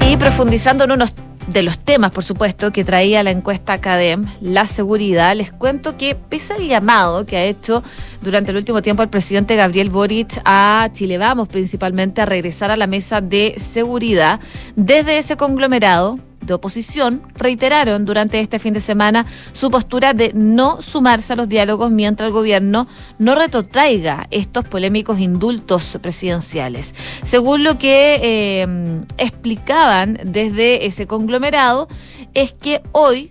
Y 0.10 0.18
profundizando 0.18 0.86
en 0.86 0.92
unos 0.92 1.14
de 1.48 1.62
los 1.62 1.78
temas, 1.80 2.12
por 2.12 2.24
supuesto, 2.24 2.72
que 2.72 2.86
traía 2.86 3.22
la 3.24 3.32
encuesta 3.32 3.74
Academ, 3.74 4.26
la 4.42 4.66
seguridad, 4.66 5.36
les 5.36 5.52
cuento 5.52 5.98
que 5.98 6.16
pese 6.16 6.54
al 6.54 6.68
llamado 6.68 7.26
que 7.26 7.38
ha 7.38 7.44
hecho 7.44 7.84
durante 8.22 8.52
el 8.52 8.58
último 8.58 8.82
tiempo 8.82 9.04
el 9.04 9.10
presidente 9.10 9.56
Gabriel 9.56 9.90
Boric 9.90 10.42
a 10.46 10.90
Chile 10.94 11.18
Vamos, 11.18 11.48
principalmente 11.48 12.22
a 12.22 12.26
regresar 12.26 12.72
a 12.72 12.78
la 12.78 12.88
mesa 12.88 13.22
de 13.22 13.56
seguridad, 13.58 14.40
desde 14.76 15.18
ese 15.18 15.38
conglomerado 15.38 16.18
de 16.46 16.54
oposición 16.54 17.22
reiteraron 17.36 18.06
durante 18.06 18.40
este 18.40 18.60
fin 18.60 18.74
de 18.74 18.80
semana 18.80 19.26
su 19.54 19.70
postura 19.70 20.14
de 20.14 20.32
no 20.34 20.82
sumarse 20.82 21.34
a 21.34 21.36
los 21.36 21.50
diálogos 21.50 21.92
mientras 21.92 22.28
el 22.28 22.34
gobierno 22.34 22.88
no 23.20 23.36
retrotraiga 23.36 24.28
estos 24.32 24.66
polémicos 24.68 25.20
indultos 25.20 25.98
presidenciales. 26.02 26.96
Según 27.24 27.64
lo 27.64 27.78
que 27.78 28.20
eh, 28.22 29.04
explicaban 29.18 30.20
desde 30.24 30.86
ese 30.86 31.08
conglomerado, 31.08 31.88
es 32.34 32.54
que 32.54 32.82
hoy 32.92 33.30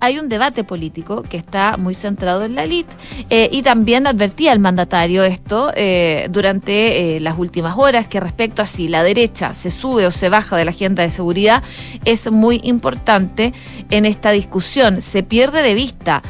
hay 0.00 0.18
un 0.18 0.28
debate 0.28 0.64
político 0.64 1.22
que 1.22 1.36
está 1.36 1.76
muy 1.76 1.94
centrado 1.94 2.44
en 2.44 2.54
la 2.54 2.64
elite 2.64 2.92
eh, 3.28 3.48
y 3.52 3.62
también 3.62 4.06
advertía 4.06 4.52
el 4.52 4.58
mandatario 4.58 5.24
esto 5.24 5.70
eh, 5.76 6.28
durante 6.30 7.16
eh, 7.16 7.20
las 7.20 7.38
últimas 7.38 7.76
horas 7.78 8.08
que 8.08 8.18
respecto 8.18 8.62
a 8.62 8.66
si 8.66 8.88
la 8.88 9.02
derecha 9.02 9.54
se 9.54 9.70
sube 9.70 10.06
o 10.06 10.10
se 10.10 10.28
baja 10.30 10.56
de 10.56 10.64
la 10.64 10.70
agenda 10.70 11.02
de 11.02 11.10
seguridad 11.10 11.62
es 12.04 12.30
muy 12.30 12.60
importante 12.64 13.52
en 13.90 14.06
esta 14.06 14.30
discusión. 14.30 15.02
Se 15.02 15.22
pierde 15.22 15.62
de 15.62 15.74
vista 15.74 16.22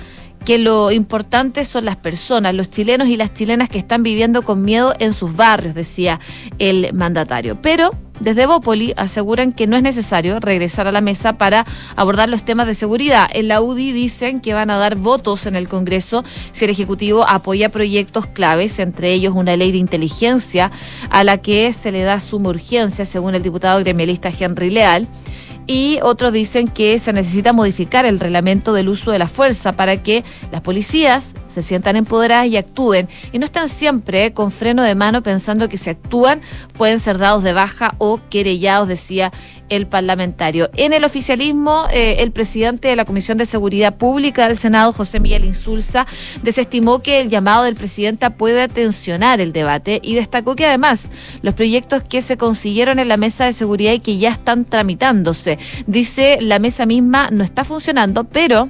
que 0.45 0.59
lo 0.59 0.91
importante 0.91 1.65
son 1.65 1.85
las 1.85 1.97
personas, 1.97 2.55
los 2.55 2.71
chilenos 2.71 3.09
y 3.09 3.17
las 3.17 3.35
chilenas 3.35 3.69
que 3.69 3.79
están 3.79 4.03
viviendo 4.03 4.43
con 4.43 4.63
miedo 4.63 4.95
en 4.99 5.13
sus 5.13 5.37
barrios, 5.37 5.75
decía 5.75 6.19
el 6.59 6.93
mandatario. 6.95 7.61
Pero 7.61 7.91
desde 8.21 8.47
Bópoli 8.47 8.93
aseguran 8.97 9.53
que 9.53 9.67
no 9.67 9.77
es 9.77 9.83
necesario 9.83 10.39
regresar 10.41 10.87
a 10.87 10.93
la 10.93 11.01
mesa 11.01 11.35
para 11.35 11.67
abordar 11.97 12.29
los 12.29 12.45
temas 12.45 12.67
de 12.67 12.75
seguridad. 12.75 13.29
En 13.33 13.49
la 13.49 13.61
UDI 13.61 13.93
dicen 13.93 14.41
que 14.41 14.55
van 14.55 14.71
a 14.71 14.77
dar 14.77 14.97
votos 14.97 15.47
en 15.47 15.57
el 15.57 15.69
Congreso 15.69 16.25
si 16.53 16.65
el 16.65 16.71
Ejecutivo 16.71 17.27
apoya 17.27 17.71
proyectos 17.71 18.27
claves, 18.27 18.79
entre 18.79 19.13
ellos 19.13 19.35
una 19.35 19.57
ley 19.57 19.73
de 19.73 19.79
inteligencia 19.79 20.71
a 21.11 21.25
la 21.25 21.39
que 21.39 21.73
se 21.73 21.91
le 21.91 22.03
da 22.03 22.21
suma 22.21 22.51
urgencia, 22.51 23.05
según 23.05 23.35
el 23.35 23.43
diputado 23.43 23.81
gremialista 23.81 24.31
Henry 24.39 24.71
Leal 24.71 25.09
y 25.71 26.01
otros 26.03 26.33
dicen 26.33 26.67
que 26.67 26.99
se 26.99 27.13
necesita 27.13 27.53
modificar 27.53 28.05
el 28.05 28.19
reglamento 28.19 28.73
del 28.73 28.89
uso 28.89 29.13
de 29.13 29.21
la 29.21 29.29
fuerza 29.29 29.71
para 29.71 30.03
que 30.03 30.25
las 30.51 30.63
policías 30.63 31.37
se 31.47 31.63
sientan 31.63 31.95
empoderadas 31.95 32.49
y 32.49 32.57
actúen. 32.57 33.09
Y 33.31 33.39
no 33.39 33.45
estén 33.45 33.69
siempre 33.69 34.33
con 34.33 34.51
freno 34.51 34.83
de 34.83 34.97
mano 34.97 35.23
pensando 35.23 35.69
que 35.69 35.79
si 35.79 35.91
actúan 35.91 36.41
pueden 36.77 36.99
ser 36.99 37.19
dados 37.19 37.45
de 37.45 37.53
baja 37.53 37.95
o 37.99 38.19
querellados, 38.31 38.89
decía 38.89 39.31
el 39.71 39.87
parlamentario. 39.87 40.71
En 40.77 40.93
el 40.93 41.05
oficialismo, 41.05 41.87
eh, 41.91 42.17
el 42.19 42.33
presidente 42.33 42.89
de 42.89 42.97
la 42.97 43.05
Comisión 43.05 43.39
de 43.39 43.47
Seguridad 43.47 43.97
Pública 43.97 44.49
del 44.49 44.57
Senado, 44.59 44.93
José 44.93 45.21
Miguel 45.21 45.45
Insulza, 45.45 46.07
desestimó 46.43 47.01
que 47.01 47.21
el 47.21 47.31
llamado 47.31 47.65
del 47.65 47.77
presidente 47.77 48.31
puede 48.31 48.69
tensionar 48.69 49.41
el 49.41 49.53
debate 49.53 50.01
y 50.03 50.15
destacó 50.15 50.57
que 50.57 50.67
además 50.67 51.11
los 51.43 51.55
proyectos 51.55 52.03
que 52.03 52.21
se 52.21 52.37
consiguieron 52.37 52.99
en 52.99 53.09
la 53.09 53.17
mesa 53.17 53.47
de 53.47 53.53
seguridad 53.53 53.93
y 53.93 54.01
que 54.01 54.19
ya 54.19 54.31
están 54.31 54.65
tramitándose, 54.65 55.59
dice 55.87 56.39
la 56.41 56.59
mesa 56.59 56.85
misma 56.85 57.31
no 57.31 57.45
está 57.45 57.65
funcionando, 57.65 58.25
pero 58.25 58.69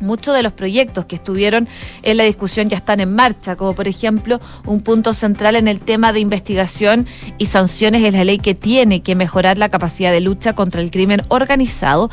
Muchos 0.00 0.34
de 0.34 0.42
los 0.42 0.52
proyectos 0.52 1.06
que 1.06 1.16
estuvieron 1.16 1.68
en 2.02 2.16
la 2.16 2.24
discusión 2.24 2.68
ya 2.68 2.76
están 2.76 3.00
en 3.00 3.14
marcha, 3.14 3.56
como 3.56 3.74
por 3.74 3.88
ejemplo 3.88 4.40
un 4.64 4.80
punto 4.80 5.14
central 5.14 5.56
en 5.56 5.68
el 5.68 5.80
tema 5.80 6.12
de 6.12 6.20
investigación 6.20 7.06
y 7.38 7.46
sanciones 7.46 8.02
es 8.02 8.12
la 8.12 8.24
ley 8.24 8.38
que 8.38 8.54
tiene 8.54 9.02
que 9.02 9.14
mejorar 9.14 9.58
la 9.58 9.68
capacidad 9.68 10.12
de 10.12 10.20
lucha 10.20 10.54
contra 10.54 10.80
el 10.80 10.90
crimen 10.90 11.22
organizado. 11.28 12.10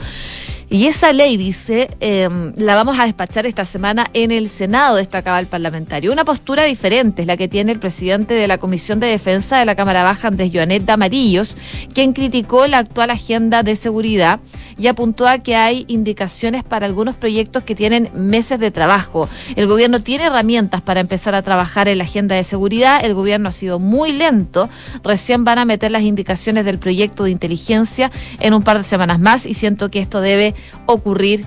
Y 0.70 0.88
esa 0.88 1.14
ley, 1.14 1.38
dice, 1.38 1.90
em, 2.00 2.52
la 2.58 2.74
vamos 2.74 2.98
a 2.98 3.06
despachar 3.06 3.46
esta 3.46 3.64
semana 3.64 4.10
en 4.14 4.32
el 4.32 4.50
Senado, 4.50 4.96
destacaba 4.96 5.40
el 5.40 5.46
parlamentario. 5.46 6.12
Una 6.12 6.26
postura 6.26 6.64
diferente 6.64 7.22
es 7.22 7.28
la 7.28 7.38
que 7.38 7.48
tiene 7.48 7.72
el 7.72 7.80
presidente 7.80 8.34
de 8.34 8.48
la 8.48 8.58
Comisión 8.58 9.00
de 9.00 9.06
Defensa 9.06 9.60
de 9.60 9.66
la 9.66 9.76
Cámara 9.76 10.02
Baja, 10.02 10.30
Andrés 10.30 10.52
Joanet 10.52 10.84
Damarillos, 10.84 11.56
quien 11.94 12.14
criticó 12.14 12.66
la 12.66 12.80
actual 12.80 13.12
agenda 13.12 13.62
de 13.62 13.76
seguridad 13.76 14.40
y 14.78 14.88
apuntó 14.88 15.28
a 15.28 15.40
que 15.40 15.56
hay 15.56 15.86
indicaciones 15.88 16.64
para 16.64 16.86
algunos 16.86 17.16
proyectos 17.16 17.64
que 17.64 17.76
tienen 17.76 18.10
meses 18.14 18.60
de 18.60 18.72
trabajo. 18.72 19.30
El 19.56 19.68
gobierno 19.68 20.02
tiene 20.02 20.26
herramientas 20.26 20.82
para 20.82 21.00
empezar 21.00 21.36
a 21.36 21.42
trabajar 21.42 21.88
en 21.88 21.98
la 21.98 22.04
agenda 22.04 22.36
de 22.36 22.44
seguridad. 22.44 23.04
El 23.04 23.14
gobierno 23.14 23.50
ha 23.50 23.52
sido 23.52 23.80
muy 23.80 24.12
lento. 24.12 24.70
Recién 25.04 25.44
van 25.44 25.60
a 25.60 25.66
meter 25.66 25.92
las 25.92 26.04
indicaciones 26.04 26.66
del 26.66 26.80
proyecto 26.80 27.24
de 27.24 27.32
inteligencia 27.32 28.12
en 28.40 28.54
un 28.54 28.64
par 28.64 28.78
de 28.78 28.84
semanas 28.84 29.20
más 29.20 29.46
y 29.46 29.54
siento 29.54 29.90
que 29.90 30.00
esto 30.00 30.22
debe 30.22 30.56
ocurrir 30.86 31.46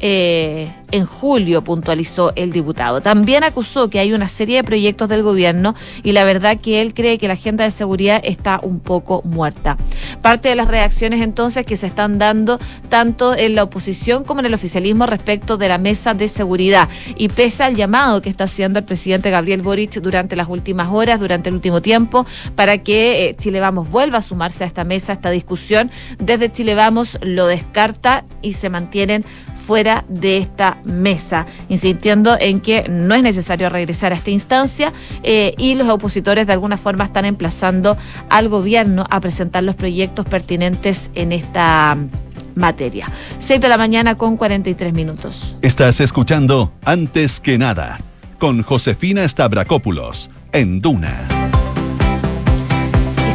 eh, 0.00 0.72
en 0.90 1.04
julio, 1.04 1.62
puntualizó 1.62 2.32
el 2.34 2.52
diputado. 2.52 3.00
También 3.00 3.44
acusó 3.44 3.90
que 3.90 3.98
hay 3.98 4.12
una 4.12 4.28
serie 4.28 4.56
de 4.56 4.64
proyectos 4.64 5.08
del 5.08 5.22
gobierno 5.22 5.74
y 6.02 6.12
la 6.12 6.24
verdad 6.24 6.58
que 6.58 6.80
él 6.80 6.94
cree 6.94 7.18
que 7.18 7.28
la 7.28 7.34
agenda 7.34 7.64
de 7.64 7.70
seguridad 7.70 8.20
está 8.24 8.58
un 8.62 8.80
poco 8.80 9.22
muerta. 9.24 9.76
Parte 10.22 10.48
de 10.48 10.54
las 10.54 10.68
reacciones 10.68 11.20
entonces 11.20 11.66
que 11.66 11.76
se 11.76 11.86
están 11.86 12.18
dando 12.18 12.58
tanto 12.88 13.36
en 13.36 13.54
la 13.54 13.64
oposición 13.64 14.24
como 14.24 14.40
en 14.40 14.46
el 14.46 14.54
oficialismo 14.54 15.06
respecto 15.06 15.58
de 15.58 15.68
la 15.68 15.78
mesa 15.78 16.14
de 16.14 16.28
seguridad 16.28 16.88
y 17.16 17.28
pese 17.28 17.64
al 17.64 17.74
llamado 17.74 18.22
que 18.22 18.30
está 18.30 18.44
haciendo 18.44 18.78
el 18.78 18.84
presidente 18.84 19.30
Gabriel 19.30 19.60
Boric 19.60 20.00
durante 20.00 20.36
las 20.36 20.48
últimas 20.48 20.88
horas, 20.90 21.20
durante 21.20 21.50
el 21.50 21.54
último 21.54 21.82
tiempo, 21.82 22.26
para 22.54 22.78
que 22.78 23.28
eh, 23.28 23.34
Chile 23.36 23.60
Vamos 23.60 23.90
vuelva 23.90 24.18
a 24.18 24.22
sumarse 24.22 24.64
a 24.64 24.66
esta 24.66 24.84
mesa, 24.84 25.12
a 25.12 25.16
esta 25.16 25.30
discusión, 25.30 25.90
desde 26.18 26.50
Chile 26.50 26.74
Vamos 26.74 27.18
lo 27.20 27.46
descarta 27.46 28.24
y 28.40 28.54
se 28.54 28.70
mantienen 28.70 29.24
fuera 29.68 30.06
de 30.08 30.38
esta 30.38 30.78
mesa, 30.84 31.44
insistiendo 31.68 32.38
en 32.40 32.60
que 32.60 32.88
no 32.88 33.14
es 33.14 33.22
necesario 33.22 33.68
regresar 33.68 34.12
a 34.12 34.14
esta 34.14 34.30
instancia 34.30 34.94
eh, 35.22 35.52
y 35.58 35.74
los 35.74 35.86
opositores 35.90 36.46
de 36.46 36.54
alguna 36.54 36.78
forma 36.78 37.04
están 37.04 37.26
emplazando 37.26 37.98
al 38.30 38.48
gobierno 38.48 39.04
a 39.10 39.20
presentar 39.20 39.64
los 39.64 39.74
proyectos 39.74 40.24
pertinentes 40.24 41.10
en 41.14 41.32
esta 41.32 41.98
materia. 42.54 43.12
6 43.36 43.60
de 43.60 43.68
la 43.68 43.76
mañana 43.76 44.14
con 44.14 44.38
43 44.38 44.94
minutos. 44.94 45.54
Estás 45.60 46.00
escuchando 46.00 46.72
Antes 46.86 47.38
que 47.38 47.58
nada 47.58 48.00
con 48.38 48.62
Josefina 48.62 49.28
Stavrakopoulos 49.28 50.30
en 50.52 50.80
Duna. 50.80 51.37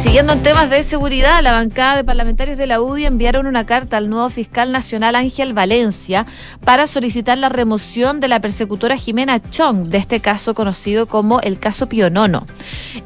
Siguiendo 0.04 0.34
en 0.34 0.42
temas 0.42 0.68
de 0.68 0.82
seguridad, 0.82 1.42
la 1.42 1.52
bancada 1.52 1.96
de 1.96 2.04
parlamentarios 2.04 2.58
de 2.58 2.66
la 2.66 2.82
UDI 2.82 3.06
enviaron 3.06 3.46
una 3.46 3.64
carta 3.64 3.96
al 3.96 4.10
nuevo 4.10 4.28
fiscal 4.28 4.70
nacional 4.70 5.16
Ángel 5.16 5.54
Valencia 5.54 6.26
para 6.62 6.86
solicitar 6.86 7.38
la 7.38 7.48
remoción 7.48 8.20
de 8.20 8.28
la 8.28 8.38
persecutora 8.38 8.98
Jimena 8.98 9.40
Chong 9.40 9.88
de 9.88 9.96
este 9.96 10.20
caso 10.20 10.54
conocido 10.54 11.06
como 11.06 11.40
el 11.40 11.58
caso 11.58 11.88
Pionono. 11.88 12.44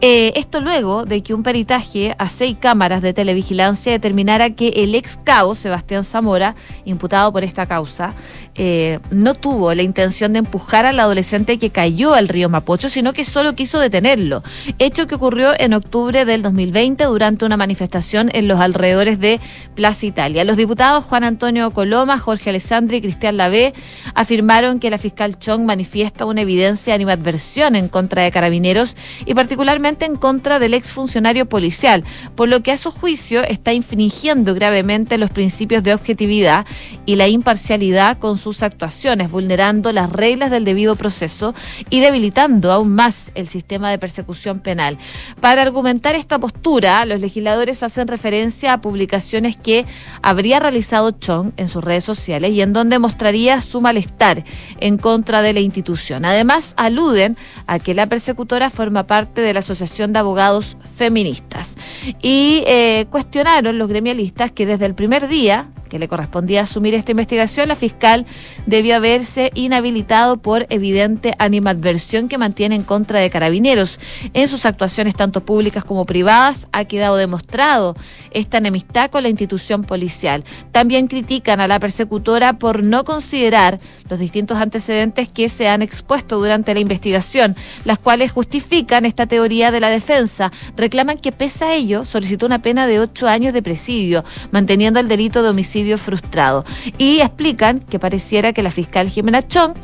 Eh, 0.00 0.32
esto 0.34 0.60
luego 0.60 1.04
de 1.04 1.22
que 1.22 1.34
un 1.34 1.44
peritaje 1.44 2.16
a 2.18 2.28
seis 2.28 2.56
cámaras 2.60 3.00
de 3.00 3.14
televigilancia 3.14 3.92
determinara 3.92 4.50
que 4.50 4.68
el 4.68 4.96
ex 4.96 5.18
cabo 5.22 5.54
Sebastián 5.54 6.02
Zamora, 6.02 6.56
imputado 6.84 7.32
por 7.32 7.44
esta 7.44 7.66
causa, 7.66 8.12
eh, 8.56 8.98
no 9.12 9.34
tuvo 9.34 9.72
la 9.72 9.82
intención 9.82 10.32
de 10.32 10.40
empujar 10.40 10.84
al 10.84 10.98
adolescente 10.98 11.58
que 11.58 11.70
cayó 11.70 12.14
al 12.14 12.26
río 12.26 12.48
Mapocho, 12.48 12.88
sino 12.88 13.12
que 13.12 13.22
solo 13.22 13.54
quiso 13.54 13.78
detenerlo, 13.78 14.42
hecho 14.80 15.06
que 15.06 15.14
ocurrió 15.14 15.52
en 15.58 15.74
octubre 15.74 16.24
del 16.24 16.42
2020 16.42 16.87
durante 16.96 17.44
una 17.44 17.56
manifestación 17.56 18.30
en 18.32 18.48
los 18.48 18.58
alrededores 18.58 19.20
de 19.20 19.38
Plaza 19.76 20.06
Italia. 20.06 20.42
Los 20.42 20.56
diputados 20.56 21.04
Juan 21.04 21.22
Antonio 21.22 21.70
Coloma, 21.70 22.18
Jorge 22.18 22.50
Alessandri 22.50 22.96
y 22.96 23.00
Cristian 23.00 23.36
Lavé 23.36 23.74
afirmaron 24.14 24.80
que 24.80 24.90
la 24.90 24.98
fiscal 24.98 25.38
Chong 25.38 25.64
manifiesta 25.64 26.24
una 26.24 26.40
evidencia 26.40 26.90
de 26.92 26.96
animadversión 26.96 27.76
en 27.76 27.88
contra 27.88 28.22
de 28.22 28.32
carabineros 28.32 28.96
y 29.24 29.34
particularmente 29.34 30.04
en 30.04 30.16
contra 30.16 30.58
del 30.58 30.74
exfuncionario 30.74 31.46
policial, 31.46 32.02
por 32.34 32.48
lo 32.48 32.60
que 32.62 32.72
a 32.72 32.76
su 32.76 32.90
juicio 32.90 33.44
está 33.44 33.72
infringiendo 33.72 34.52
gravemente 34.54 35.16
los 35.16 35.30
principios 35.30 35.84
de 35.84 35.94
objetividad 35.94 36.66
y 37.06 37.14
la 37.14 37.28
imparcialidad 37.28 38.18
con 38.18 38.36
su 38.36 38.48
sus 38.48 38.62
actuaciones, 38.62 39.30
vulnerando 39.30 39.92
las 39.92 40.10
reglas 40.10 40.50
del 40.50 40.64
debido 40.64 40.96
proceso 40.96 41.54
y 41.90 42.00
debilitando 42.00 42.72
aún 42.72 42.94
más 42.94 43.30
el 43.34 43.46
sistema 43.46 43.90
de 43.90 43.98
persecución 43.98 44.60
penal. 44.60 44.96
Para 45.40 45.60
argumentar 45.60 46.14
esta 46.14 46.38
postura, 46.38 46.77
los 46.80 47.20
legisladores 47.20 47.82
hacen 47.82 48.06
referencia 48.06 48.72
a 48.72 48.80
publicaciones 48.80 49.56
que 49.56 49.84
habría 50.22 50.60
realizado 50.60 51.10
Chong 51.10 51.50
en 51.56 51.68
sus 51.68 51.82
redes 51.82 52.04
sociales 52.04 52.52
y 52.52 52.60
en 52.60 52.72
donde 52.72 53.00
mostraría 53.00 53.60
su 53.60 53.80
malestar 53.80 54.44
en 54.78 54.96
contra 54.96 55.42
de 55.42 55.52
la 55.52 55.60
institución. 55.60 56.24
Además, 56.24 56.74
aluden 56.76 57.36
a 57.66 57.80
que 57.80 57.94
la 57.94 58.06
persecutora 58.06 58.70
forma 58.70 59.06
parte 59.06 59.40
de 59.40 59.52
la 59.52 59.58
Asociación 59.58 60.12
de 60.12 60.20
Abogados 60.20 60.76
Feministas 60.96 61.76
y 62.22 62.62
eh, 62.66 63.06
cuestionaron 63.10 63.76
los 63.76 63.88
gremialistas 63.88 64.52
que 64.52 64.64
desde 64.64 64.86
el 64.86 64.94
primer 64.94 65.26
día 65.26 65.68
que 65.88 65.98
le 65.98 66.08
correspondía 66.08 66.62
asumir 66.62 66.94
esta 66.94 67.10
investigación, 67.10 67.68
la 67.68 67.74
fiscal 67.74 68.26
debió 68.66 68.96
haberse 68.96 69.50
inhabilitado 69.54 70.36
por 70.36 70.66
evidente 70.70 71.34
animadversión 71.38 72.28
que 72.28 72.38
mantiene 72.38 72.74
en 72.74 72.82
contra 72.82 73.20
de 73.20 73.30
carabineros. 73.30 73.98
En 74.34 74.48
sus 74.48 74.66
actuaciones, 74.66 75.14
tanto 75.14 75.44
públicas 75.44 75.84
como 75.84 76.04
privadas, 76.04 76.68
ha 76.72 76.84
quedado 76.84 77.16
demostrado 77.16 77.96
esta 78.30 78.58
enemistad 78.58 79.10
con 79.10 79.22
la 79.22 79.28
institución 79.28 79.84
policial. 79.84 80.44
También 80.72 81.08
critican 81.08 81.60
a 81.60 81.68
la 81.68 81.80
persecutora 81.80 82.58
por 82.58 82.82
no 82.82 83.04
considerar 83.04 83.80
los 84.08 84.18
distintos 84.18 84.58
antecedentes 84.58 85.28
que 85.28 85.48
se 85.48 85.68
han 85.68 85.82
expuesto 85.82 86.38
durante 86.38 86.74
la 86.74 86.80
investigación, 86.80 87.56
las 87.84 87.98
cuales 87.98 88.32
justifican 88.32 89.04
esta 89.04 89.26
teoría 89.26 89.70
de 89.70 89.80
la 89.80 89.90
defensa. 89.90 90.52
Reclaman 90.76 91.18
que, 91.18 91.32
pese 91.32 91.64
a 91.64 91.74
ello, 91.74 92.04
solicitó 92.04 92.46
una 92.46 92.60
pena 92.60 92.86
de 92.86 93.00
ocho 93.00 93.28
años 93.28 93.52
de 93.52 93.62
presidio, 93.62 94.24
manteniendo 94.50 95.00
el 95.00 95.08
delito 95.08 95.42
de 95.42 95.50
homicidio 95.50 95.98
frustrado. 95.98 96.64
Y 96.96 97.20
explican 97.20 97.80
que 97.80 97.98
pareciera 97.98 98.52
que 98.52 98.62
la 98.62 98.70
fiscal 98.70 99.08
Jimena 99.08 99.46
Chong 99.46 99.74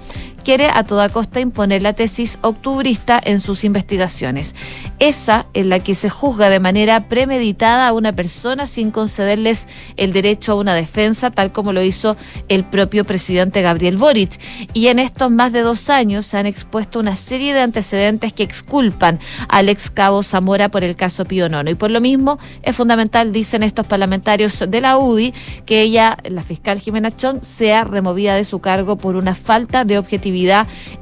quiere 0.45 0.69
a 0.73 0.85
toda 0.85 1.09
costa 1.09 1.41
imponer 1.41 1.83
la 1.83 1.95
tesis 1.95 2.39
octubrista 2.43 3.21
en 3.25 3.41
sus 3.41 3.65
investigaciones. 3.65 4.55
Esa 4.99 5.47
en 5.55 5.71
la 5.71 5.81
que 5.81 5.95
se 5.95 6.11
juzga 6.11 6.51
de 6.51 6.61
manera 6.61 7.09
premeditada 7.09 7.89
a 7.89 7.93
una 7.93 8.13
persona 8.13 8.67
sin 8.67 8.91
concederles 8.91 9.67
el 9.97 10.13
derecho 10.13 10.53
a 10.53 10.57
una 10.57 10.75
defensa, 10.75 11.31
tal 11.31 11.51
como 11.51 11.73
lo 11.73 11.83
hizo 11.83 12.17
el 12.49 12.65
propio 12.65 13.05
presidente 13.05 13.63
Gabriel 13.63 13.97
Boric. 13.97 14.39
Y 14.75 14.89
en 14.89 14.99
estos 14.99 15.31
más 15.31 15.53
de 15.53 15.63
dos 15.63 15.89
años 15.89 16.27
se 16.27 16.37
han 16.37 16.47
expuesto 16.47 17.01
una 17.01 17.17
serie 17.17 17.55
de 17.55 17.61
antecedentes 17.61 18.33
que 18.35 18.43
exculpan 18.43 19.19
al 19.49 19.71
ex 19.71 19.91
cabo 19.91 20.23
Zamora 20.23 20.69
por 20.69 20.85
el 20.85 20.95
caso 20.95 21.25
Pío 21.25 21.49
Nono. 21.49 21.71
Y 21.71 21.75
por 21.75 21.91
lo 21.91 22.03
mismo 22.03 22.39
es 22.63 22.77
fundamental, 22.77 23.33
dicen 23.33 23.63
estos 23.63 23.87
parlamentarios 23.87 24.63
de 24.69 24.81
la 24.81 24.99
UDI, 24.99 25.33
que 25.65 25.81
ella, 25.81 26.19
la 26.25 26.43
fiscal 26.43 26.81
Jimena 26.81 27.17
Chong, 27.17 27.43
sea 27.43 27.85
removida 27.85 28.35
de 28.35 28.45
su 28.45 28.59
cargo 28.59 28.97
por 28.97 29.17
una 29.17 29.35
falta 29.35 29.85
de 29.85 29.97
objetividad 29.97 30.34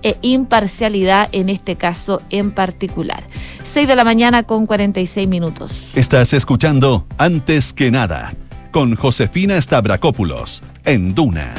e 0.02 0.16
imparcialidad 0.22 1.28
en 1.32 1.48
este 1.48 1.76
caso 1.76 2.22
en 2.30 2.50
particular. 2.50 3.24
6 3.62 3.88
de 3.88 3.96
la 3.96 4.04
mañana 4.04 4.42
con 4.42 4.66
46 4.66 5.28
minutos. 5.28 5.72
Estás 5.94 6.32
escuchando 6.32 7.06
Antes 7.18 7.72
que 7.72 7.90
nada 7.90 8.34
con 8.70 8.96
Josefina 8.96 9.60
Stavrakopoulos 9.60 10.62
en 10.84 11.14
Duna. 11.14 11.54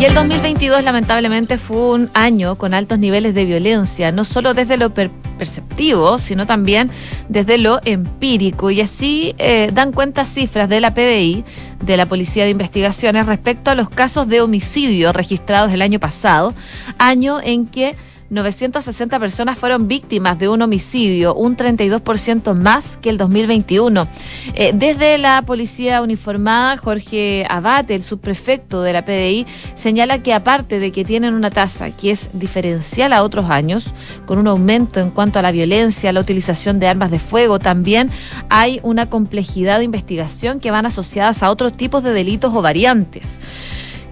Y 0.00 0.04
el 0.06 0.14
2022 0.14 0.82
lamentablemente 0.82 1.58
fue 1.58 1.94
un 1.94 2.10
año 2.14 2.54
con 2.54 2.72
altos 2.72 2.98
niveles 2.98 3.34
de 3.34 3.44
violencia, 3.44 4.12
no 4.12 4.24
solo 4.24 4.54
desde 4.54 4.78
lo 4.78 4.94
perceptivo, 5.40 6.18
sino 6.18 6.44
también 6.44 6.90
desde 7.30 7.56
lo 7.56 7.80
empírico. 7.86 8.70
Y 8.70 8.82
así 8.82 9.34
eh, 9.38 9.70
dan 9.72 9.90
cuenta 9.90 10.26
cifras 10.26 10.68
de 10.68 10.80
la 10.80 10.92
PDI, 10.92 11.44
de 11.82 11.96
la 11.96 12.04
Policía 12.04 12.44
de 12.44 12.50
Investigaciones, 12.50 13.24
respecto 13.24 13.70
a 13.70 13.74
los 13.74 13.88
casos 13.88 14.28
de 14.28 14.42
homicidio 14.42 15.14
registrados 15.14 15.72
el 15.72 15.80
año 15.80 15.98
pasado, 15.98 16.52
año 16.98 17.40
en 17.42 17.64
que 17.64 17.96
960 18.30 19.18
personas 19.18 19.58
fueron 19.58 19.88
víctimas 19.88 20.38
de 20.38 20.48
un 20.48 20.62
homicidio, 20.62 21.34
un 21.34 21.56
32% 21.56 22.54
más 22.54 22.96
que 22.96 23.10
el 23.10 23.18
2021. 23.18 24.06
Eh, 24.54 24.70
desde 24.72 25.18
la 25.18 25.42
policía 25.42 26.00
uniformada, 26.00 26.76
Jorge 26.76 27.44
Abate, 27.50 27.96
el 27.96 28.04
subprefecto 28.04 28.82
de 28.82 28.92
la 28.92 29.04
PDI, 29.04 29.46
señala 29.74 30.22
que 30.22 30.32
aparte 30.32 30.78
de 30.78 30.92
que 30.92 31.04
tienen 31.04 31.34
una 31.34 31.50
tasa 31.50 31.90
que 31.90 32.12
es 32.12 32.38
diferencial 32.38 33.12
a 33.12 33.24
otros 33.24 33.50
años, 33.50 33.92
con 34.26 34.38
un 34.38 34.46
aumento 34.46 35.00
en 35.00 35.10
cuanto 35.10 35.40
a 35.40 35.42
la 35.42 35.50
violencia, 35.50 36.12
la 36.12 36.20
utilización 36.20 36.78
de 36.78 36.86
armas 36.86 37.10
de 37.10 37.18
fuego, 37.18 37.58
también 37.58 38.10
hay 38.48 38.78
una 38.84 39.10
complejidad 39.10 39.78
de 39.78 39.84
investigación 39.84 40.60
que 40.60 40.70
van 40.70 40.86
asociadas 40.86 41.42
a 41.42 41.50
otros 41.50 41.72
tipos 41.72 42.04
de 42.04 42.12
delitos 42.12 42.54
o 42.54 42.62
variantes. 42.62 43.40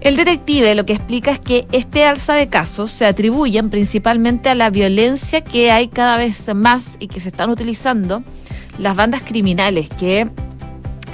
El 0.00 0.17
detective 0.17 0.75
lo 0.75 0.87
que 0.87 0.93
explica 0.93 1.33
es 1.33 1.40
que 1.40 1.67
este 1.73 2.05
alza 2.05 2.35
de 2.35 2.49
casos 2.49 2.90
se 2.90 3.07
atribuyen 3.07 3.69
principalmente 3.69 4.49
a 4.49 4.55
la 4.55 4.71
violencia 4.71 5.43
que 5.43 5.71
hay 5.71 5.88
cada 5.88 6.17
vez 6.17 6.55
más 6.55 6.97
y 7.00 7.09
que 7.09 7.21
se 7.21 7.31
están 7.31 7.50
utilizando 7.50 8.23
las 8.78 8.95
bandas 8.95 9.23
criminales 9.23 9.88
que 9.88 10.28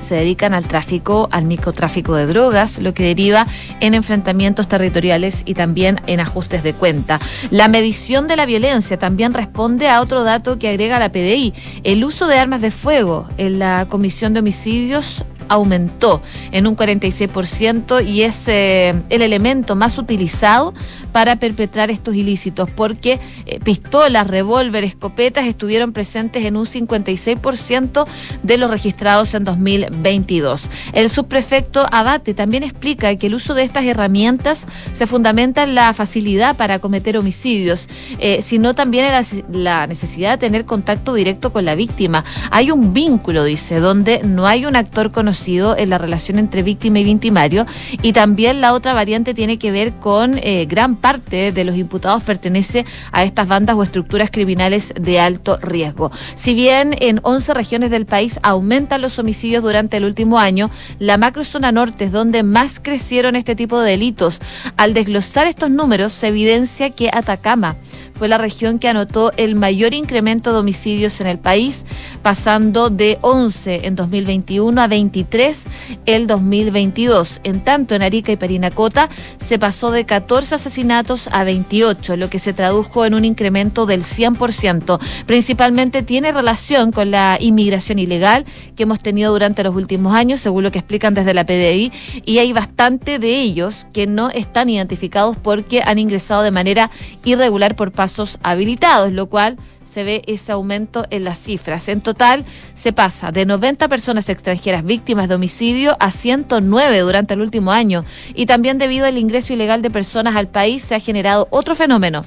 se 0.00 0.16
dedican 0.16 0.52
al 0.52 0.68
tráfico, 0.68 1.28
al 1.32 1.44
microtráfico 1.44 2.14
de 2.14 2.26
drogas, 2.26 2.78
lo 2.78 2.92
que 2.92 3.04
deriva 3.04 3.46
en 3.80 3.94
enfrentamientos 3.94 4.68
territoriales 4.68 5.42
y 5.46 5.54
también 5.54 6.00
en 6.06 6.20
ajustes 6.20 6.62
de 6.62 6.74
cuenta. 6.74 7.18
La 7.50 7.68
medición 7.68 8.28
de 8.28 8.36
la 8.36 8.44
violencia 8.44 8.98
también 8.98 9.32
responde 9.32 9.88
a 9.88 10.02
otro 10.02 10.22
dato 10.22 10.58
que 10.58 10.68
agrega 10.68 10.98
la 10.98 11.10
PDI, 11.10 11.54
el 11.84 12.04
uso 12.04 12.26
de 12.26 12.38
armas 12.38 12.60
de 12.60 12.70
fuego 12.70 13.26
en 13.38 13.58
la 13.58 13.86
comisión 13.88 14.34
de 14.34 14.40
homicidios 14.40 15.24
aumentó 15.48 16.22
en 16.52 16.66
un 16.66 16.76
46% 16.76 18.06
y 18.06 18.22
es 18.22 18.48
eh, 18.48 18.94
el 19.10 19.22
elemento 19.22 19.76
más 19.76 19.98
utilizado 19.98 20.74
para 21.12 21.36
perpetrar 21.36 21.90
estos 21.90 22.14
ilícitos, 22.14 22.68
porque 22.70 23.20
eh, 23.46 23.60
pistolas, 23.60 24.26
revólveres, 24.26 24.90
escopetas 24.90 25.46
estuvieron 25.46 25.92
presentes 25.92 26.44
en 26.44 26.56
un 26.56 26.64
56% 26.64 28.04
de 28.42 28.58
los 28.58 28.70
registrados 28.70 29.34
en 29.34 29.44
2022. 29.44 30.62
El 30.92 31.08
subprefecto 31.10 31.86
Abate 31.92 32.34
también 32.34 32.62
explica 32.62 33.14
que 33.16 33.28
el 33.28 33.34
uso 33.34 33.54
de 33.54 33.62
estas 33.62 33.84
herramientas 33.84 34.66
se 34.92 35.06
fundamenta 35.06 35.62
en 35.62 35.74
la 35.74 35.92
facilidad 35.94 36.56
para 36.56 36.78
cometer 36.78 37.16
homicidios, 37.16 37.88
eh, 38.18 38.42
sino 38.42 38.74
también 38.74 39.04
en 39.06 39.64
la 39.64 39.86
necesidad 39.86 40.32
de 40.32 40.38
tener 40.38 40.64
contacto 40.64 41.14
directo 41.14 41.52
con 41.52 41.64
la 41.64 41.74
víctima. 41.74 42.24
Hay 42.50 42.70
un 42.70 42.92
vínculo, 42.92 43.44
dice, 43.44 43.80
donde 43.80 44.22
no 44.24 44.46
hay 44.46 44.66
un 44.66 44.76
actor 44.76 45.12
conocido 45.12 45.33
en 45.76 45.90
la 45.90 45.98
relación 45.98 46.38
entre 46.38 46.62
víctima 46.62 47.00
y 47.00 47.04
victimario, 47.04 47.66
y 48.02 48.12
también 48.12 48.60
la 48.60 48.72
otra 48.72 48.92
variante 48.92 49.34
tiene 49.34 49.58
que 49.58 49.70
ver 49.70 49.94
con 49.96 50.38
eh, 50.38 50.66
gran 50.68 50.96
parte 50.96 51.52
de 51.52 51.64
los 51.64 51.76
imputados 51.76 52.22
pertenece 52.22 52.84
a 53.12 53.24
estas 53.24 53.48
bandas 53.48 53.76
o 53.76 53.82
estructuras 53.82 54.30
criminales 54.30 54.92
de 54.98 55.20
alto 55.20 55.58
riesgo. 55.60 56.10
Si 56.34 56.54
bien 56.54 56.94
en 57.00 57.20
11 57.22 57.54
regiones 57.54 57.90
del 57.90 58.06
país 58.06 58.38
aumentan 58.42 59.02
los 59.02 59.18
homicidios 59.18 59.62
durante 59.62 59.96
el 59.96 60.04
último 60.04 60.38
año, 60.38 60.70
la 60.98 61.18
macrozona 61.18 61.72
norte 61.72 62.04
es 62.04 62.12
donde 62.12 62.42
más 62.42 62.80
crecieron 62.80 63.36
este 63.36 63.56
tipo 63.56 63.80
de 63.80 63.90
delitos. 63.90 64.40
Al 64.76 64.94
desglosar 64.94 65.46
estos 65.46 65.70
números 65.70 66.12
se 66.12 66.28
evidencia 66.28 66.90
que 66.90 67.10
Atacama 67.12 67.76
fue 68.14 68.28
la 68.28 68.38
región 68.38 68.78
que 68.78 68.88
anotó 68.88 69.32
el 69.36 69.56
mayor 69.56 69.92
incremento 69.92 70.52
de 70.52 70.60
homicidios 70.60 71.20
en 71.20 71.26
el 71.26 71.38
país, 71.38 71.84
pasando 72.22 72.88
de 72.88 73.18
11 73.22 73.86
en 73.86 73.96
2021 73.96 74.80
a 74.80 74.86
23 74.86 75.64
el 76.06 76.26
2022. 76.26 77.40
En 77.42 77.64
tanto, 77.64 77.94
en 77.94 78.02
Arica 78.02 78.30
y 78.30 78.36
Perinacota 78.36 79.08
se 79.36 79.58
pasó 79.58 79.90
de 79.90 80.06
14 80.06 80.54
asesinatos 80.54 81.28
a 81.32 81.42
28, 81.44 82.16
lo 82.16 82.30
que 82.30 82.38
se 82.38 82.52
tradujo 82.52 83.04
en 83.04 83.14
un 83.14 83.24
incremento 83.24 83.84
del 83.84 84.02
100%. 84.02 85.00
Principalmente 85.26 86.02
tiene 86.02 86.30
relación 86.30 86.92
con 86.92 87.10
la 87.10 87.36
inmigración 87.40 87.98
ilegal 87.98 88.44
que 88.76 88.84
hemos 88.84 89.00
tenido 89.00 89.32
durante 89.32 89.64
los 89.64 89.74
últimos 89.74 90.14
años, 90.14 90.40
según 90.40 90.62
lo 90.62 90.70
que 90.70 90.78
explican 90.78 91.14
desde 91.14 91.34
la 91.34 91.44
PDI, 91.44 91.92
y 92.24 92.38
hay 92.38 92.52
bastante 92.52 93.18
de 93.18 93.40
ellos 93.40 93.86
que 93.92 94.06
no 94.06 94.30
están 94.30 94.68
identificados 94.68 95.36
porque 95.36 95.82
han 95.84 95.98
ingresado 95.98 96.42
de 96.42 96.52
manera 96.52 96.90
irregular 97.24 97.74
por 97.74 97.90
parte 97.90 98.03
habilitados, 98.42 99.12
lo 99.12 99.26
cual 99.26 99.56
se 99.84 100.02
ve 100.02 100.22
ese 100.26 100.52
aumento 100.52 101.04
en 101.10 101.24
las 101.24 101.38
cifras. 101.38 101.88
En 101.88 102.00
total, 102.00 102.44
se 102.74 102.92
pasa 102.92 103.30
de 103.30 103.46
90 103.46 103.88
personas 103.88 104.28
extranjeras 104.28 104.84
víctimas 104.84 105.28
de 105.28 105.36
homicidio 105.36 105.96
a 106.00 106.10
109 106.10 106.98
durante 107.00 107.34
el 107.34 107.40
último 107.40 107.70
año. 107.70 108.04
Y 108.34 108.46
también 108.46 108.78
debido 108.78 109.06
al 109.06 109.18
ingreso 109.18 109.52
ilegal 109.52 109.82
de 109.82 109.90
personas 109.90 110.34
al 110.34 110.48
país 110.48 110.82
se 110.82 110.94
ha 110.94 111.00
generado 111.00 111.46
otro 111.50 111.74
fenómeno 111.76 112.24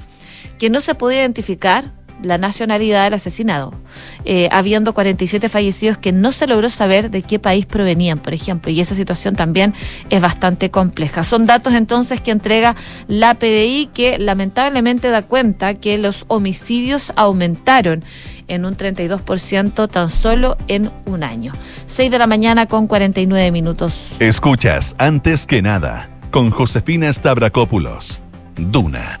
que 0.58 0.70
no 0.70 0.80
se 0.80 0.94
puede 0.94 1.18
identificar 1.18 1.92
la 2.22 2.38
nacionalidad 2.38 3.04
del 3.04 3.14
asesinado, 3.14 3.72
eh, 4.24 4.48
habiendo 4.50 4.94
47 4.94 5.48
fallecidos 5.48 5.98
que 5.98 6.12
no 6.12 6.32
se 6.32 6.46
logró 6.46 6.68
saber 6.68 7.10
de 7.10 7.22
qué 7.22 7.38
país 7.38 7.66
provenían, 7.66 8.18
por 8.18 8.34
ejemplo, 8.34 8.70
y 8.70 8.80
esa 8.80 8.94
situación 8.94 9.36
también 9.36 9.74
es 10.10 10.20
bastante 10.20 10.70
compleja. 10.70 11.24
Son 11.24 11.46
datos 11.46 11.74
entonces 11.74 12.20
que 12.20 12.30
entrega 12.30 12.76
la 13.06 13.34
PDI 13.34 13.90
que 13.92 14.18
lamentablemente 14.18 15.08
da 15.10 15.22
cuenta 15.22 15.74
que 15.74 15.98
los 15.98 16.24
homicidios 16.28 17.12
aumentaron 17.16 18.04
en 18.48 18.64
un 18.64 18.76
32% 18.76 19.88
tan 19.88 20.10
solo 20.10 20.56
en 20.68 20.90
un 21.04 21.22
año. 21.22 21.52
6 21.86 22.10
de 22.10 22.18
la 22.18 22.26
mañana 22.26 22.66
con 22.66 22.86
49 22.86 23.50
minutos. 23.50 23.94
Escuchas 24.18 24.96
antes 24.98 25.46
que 25.46 25.62
nada 25.62 26.10
con 26.30 26.50
Josefina 26.50 27.12
Stavrakopoulos. 27.12 28.20
Duna 28.56 29.20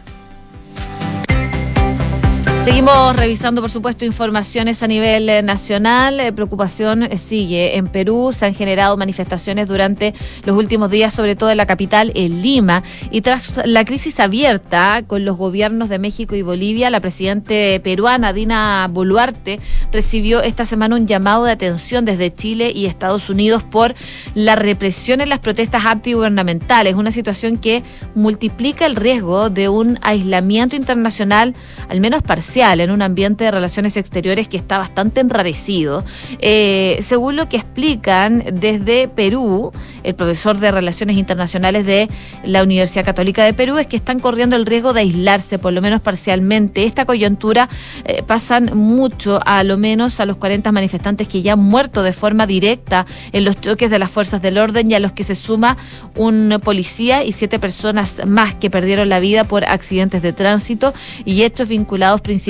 Seguimos 2.68 3.16
revisando, 3.16 3.62
por 3.62 3.70
supuesto, 3.70 4.04
informaciones 4.04 4.82
a 4.82 4.86
nivel 4.86 5.26
eh, 5.30 5.40
nacional. 5.40 6.20
Eh, 6.20 6.34
preocupación 6.34 7.02
eh, 7.02 7.16
sigue. 7.16 7.78
En 7.78 7.86
Perú 7.86 8.30
se 8.36 8.44
han 8.44 8.54
generado 8.54 8.94
manifestaciones 8.98 9.68
durante 9.68 10.12
los 10.44 10.54
últimos 10.54 10.90
días, 10.90 11.14
sobre 11.14 11.34
todo 11.34 11.50
en 11.50 11.56
la 11.56 11.64
capital, 11.64 12.12
en 12.14 12.42
Lima. 12.42 12.82
Y 13.10 13.22
tras 13.22 13.66
la 13.66 13.86
crisis 13.86 14.20
abierta 14.20 15.02
con 15.06 15.24
los 15.24 15.38
gobiernos 15.38 15.88
de 15.88 15.98
México 15.98 16.36
y 16.36 16.42
Bolivia, 16.42 16.90
la 16.90 17.00
presidente 17.00 17.80
peruana, 17.82 18.34
Dina 18.34 18.86
Boluarte, 18.92 19.60
recibió 19.90 20.42
esta 20.42 20.66
semana 20.66 20.96
un 20.96 21.06
llamado 21.06 21.44
de 21.44 21.52
atención 21.52 22.04
desde 22.04 22.34
Chile 22.34 22.70
y 22.74 22.84
Estados 22.84 23.30
Unidos 23.30 23.62
por 23.62 23.94
la 24.34 24.56
represión 24.56 25.22
en 25.22 25.30
las 25.30 25.38
protestas 25.38 25.86
antigubernamentales. 25.86 26.96
Una 26.96 27.12
situación 27.12 27.56
que 27.56 27.82
multiplica 28.14 28.84
el 28.84 28.94
riesgo 28.94 29.48
de 29.48 29.70
un 29.70 29.98
aislamiento 30.02 30.76
internacional, 30.76 31.54
al 31.88 32.02
menos 32.02 32.22
parcial 32.22 32.57
en 32.58 32.90
un 32.90 33.02
ambiente 33.02 33.44
de 33.44 33.52
relaciones 33.52 33.96
exteriores 33.96 34.48
que 34.48 34.56
está 34.56 34.78
bastante 34.78 35.20
enrarecido. 35.20 36.04
Eh, 36.40 36.98
según 37.00 37.36
lo 37.36 37.48
que 37.48 37.56
explican 37.56 38.42
desde 38.52 39.06
Perú, 39.06 39.70
el 40.02 40.16
profesor 40.16 40.58
de 40.58 40.72
Relaciones 40.72 41.16
Internacionales 41.16 41.86
de 41.86 42.08
la 42.42 42.64
Universidad 42.64 43.04
Católica 43.04 43.44
de 43.44 43.54
Perú, 43.54 43.78
es 43.78 43.86
que 43.86 43.94
están 43.94 44.18
corriendo 44.18 44.56
el 44.56 44.66
riesgo 44.66 44.92
de 44.92 45.02
aislarse, 45.02 45.60
por 45.60 45.72
lo 45.72 45.80
menos 45.80 46.00
parcialmente. 46.00 46.84
Esta 46.84 47.04
coyuntura 47.04 47.68
eh, 48.04 48.24
pasan 48.26 48.76
mucho, 48.76 49.40
a 49.46 49.62
lo 49.62 49.78
menos 49.78 50.18
a 50.18 50.26
los 50.26 50.36
40 50.36 50.72
manifestantes 50.72 51.28
que 51.28 51.42
ya 51.42 51.52
han 51.52 51.60
muerto 51.60 52.02
de 52.02 52.12
forma 52.12 52.48
directa 52.48 53.06
en 53.30 53.44
los 53.44 53.60
choques 53.60 53.88
de 53.88 54.00
las 54.00 54.10
fuerzas 54.10 54.42
del 54.42 54.58
orden 54.58 54.90
y 54.90 54.94
a 54.94 54.98
los 54.98 55.12
que 55.12 55.22
se 55.22 55.36
suma 55.36 55.76
un 56.16 56.58
policía 56.64 57.22
y 57.22 57.30
siete 57.30 57.60
personas 57.60 58.22
más 58.26 58.56
que 58.56 58.68
perdieron 58.68 59.08
la 59.08 59.20
vida 59.20 59.44
por 59.44 59.64
accidentes 59.64 60.22
de 60.22 60.32
tránsito 60.32 60.92
y 61.24 61.42
hechos 61.42 61.68
vinculados 61.68 62.20
principalmente 62.20 62.47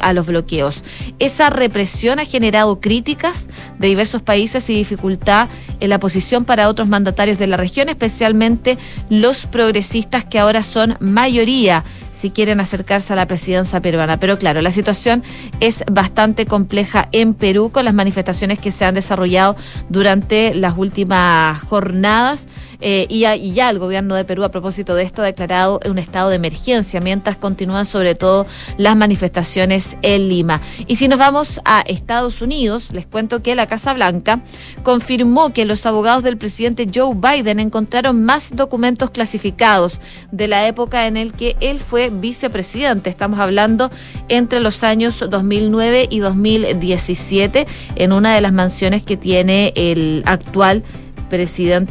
a 0.00 0.12
los 0.12 0.26
bloqueos. 0.26 0.82
Esa 1.18 1.50
represión 1.50 2.18
ha 2.18 2.24
generado 2.24 2.80
críticas 2.80 3.48
de 3.78 3.88
diversos 3.88 4.22
países 4.22 4.68
y 4.70 4.74
dificultad 4.74 5.48
en 5.80 5.90
la 5.90 5.98
posición 5.98 6.44
para 6.44 6.68
otros 6.68 6.88
mandatarios 6.88 7.38
de 7.38 7.46
la 7.46 7.56
región, 7.56 7.88
especialmente 7.88 8.78
los 9.08 9.46
progresistas 9.46 10.24
que 10.24 10.38
ahora 10.38 10.62
son 10.62 10.96
mayoría 11.00 11.84
si 12.12 12.30
quieren 12.30 12.60
acercarse 12.60 13.12
a 13.12 13.16
la 13.16 13.26
presidencia 13.26 13.80
peruana. 13.80 14.18
Pero 14.18 14.38
claro, 14.38 14.62
la 14.62 14.70
situación 14.70 15.22
es 15.60 15.84
bastante 15.90 16.46
compleja 16.46 17.08
en 17.12 17.34
Perú 17.34 17.70
con 17.70 17.84
las 17.84 17.92
manifestaciones 17.92 18.58
que 18.58 18.70
se 18.70 18.86
han 18.86 18.94
desarrollado 18.94 19.56
durante 19.90 20.54
las 20.54 20.78
últimas 20.78 21.60
jornadas. 21.62 22.48
Eh, 22.80 23.06
y, 23.08 23.20
ya, 23.20 23.70
el 23.70 23.78
gobierno 23.78 24.14
de 24.14 24.24
Perú, 24.24 24.44
a 24.44 24.50
propósito 24.50 24.94
de 24.94 25.02
esto, 25.02 25.22
ha 25.22 25.26
declarado 25.26 25.80
un 25.88 25.98
estado 25.98 26.30
de 26.30 26.36
emergencia, 26.36 27.00
mientras 27.00 27.36
continúan 27.36 27.86
sobre 27.86 28.14
todo 28.14 28.46
las 28.76 28.96
manifestaciones 28.96 29.96
en 30.02 30.28
Lima. 30.28 30.60
Y 30.86 30.96
si 30.96 31.08
nos 31.08 31.18
vamos 31.18 31.60
a 31.64 31.80
Estados 31.82 32.42
Unidos, 32.42 32.92
les 32.92 33.06
cuento 33.06 33.42
que 33.42 33.54
la 33.54 33.66
Casa 33.66 33.92
Blanca 33.94 34.40
confirmó 34.82 35.52
que 35.52 35.64
los 35.64 35.86
abogados 35.86 36.22
del 36.22 36.36
presidente 36.36 36.88
Joe 36.92 37.14
Biden 37.14 37.60
encontraron 37.60 38.24
más 38.24 38.54
documentos 38.54 39.10
clasificados 39.10 40.00
de 40.30 40.48
la 40.48 40.66
época 40.66 41.06
en 41.06 41.16
el 41.16 41.32
que 41.32 41.56
él 41.60 41.80
fue 41.80 42.10
vicepresidente. 42.10 43.10
Estamos 43.10 43.40
hablando 43.40 43.90
entre 44.28 44.60
los 44.60 44.82
años 44.82 45.24
2009 45.28 46.08
y 46.10 46.18
2017 46.18 47.66
en 47.96 48.12
una 48.12 48.34
de 48.34 48.40
las 48.40 48.52
mansiones 48.52 49.02
que 49.02 49.16
tiene 49.16 49.72
el 49.76 50.22
actual 50.26 50.82
presidente 50.82 51.05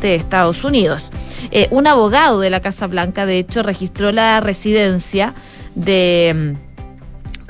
de 0.08 0.16
Estados 0.16 0.64
Unidos. 0.64 1.10
Eh, 1.52 1.68
un 1.72 1.88
abogado 1.88 2.40
de 2.40 2.50
la 2.50 2.62
Casa 2.62 2.88
Blanca, 2.88 3.26
de 3.26 3.40
hecho, 3.40 3.64
registró 3.64 4.12
la 4.12 4.40
residencia 4.42 5.34
de 5.76 6.56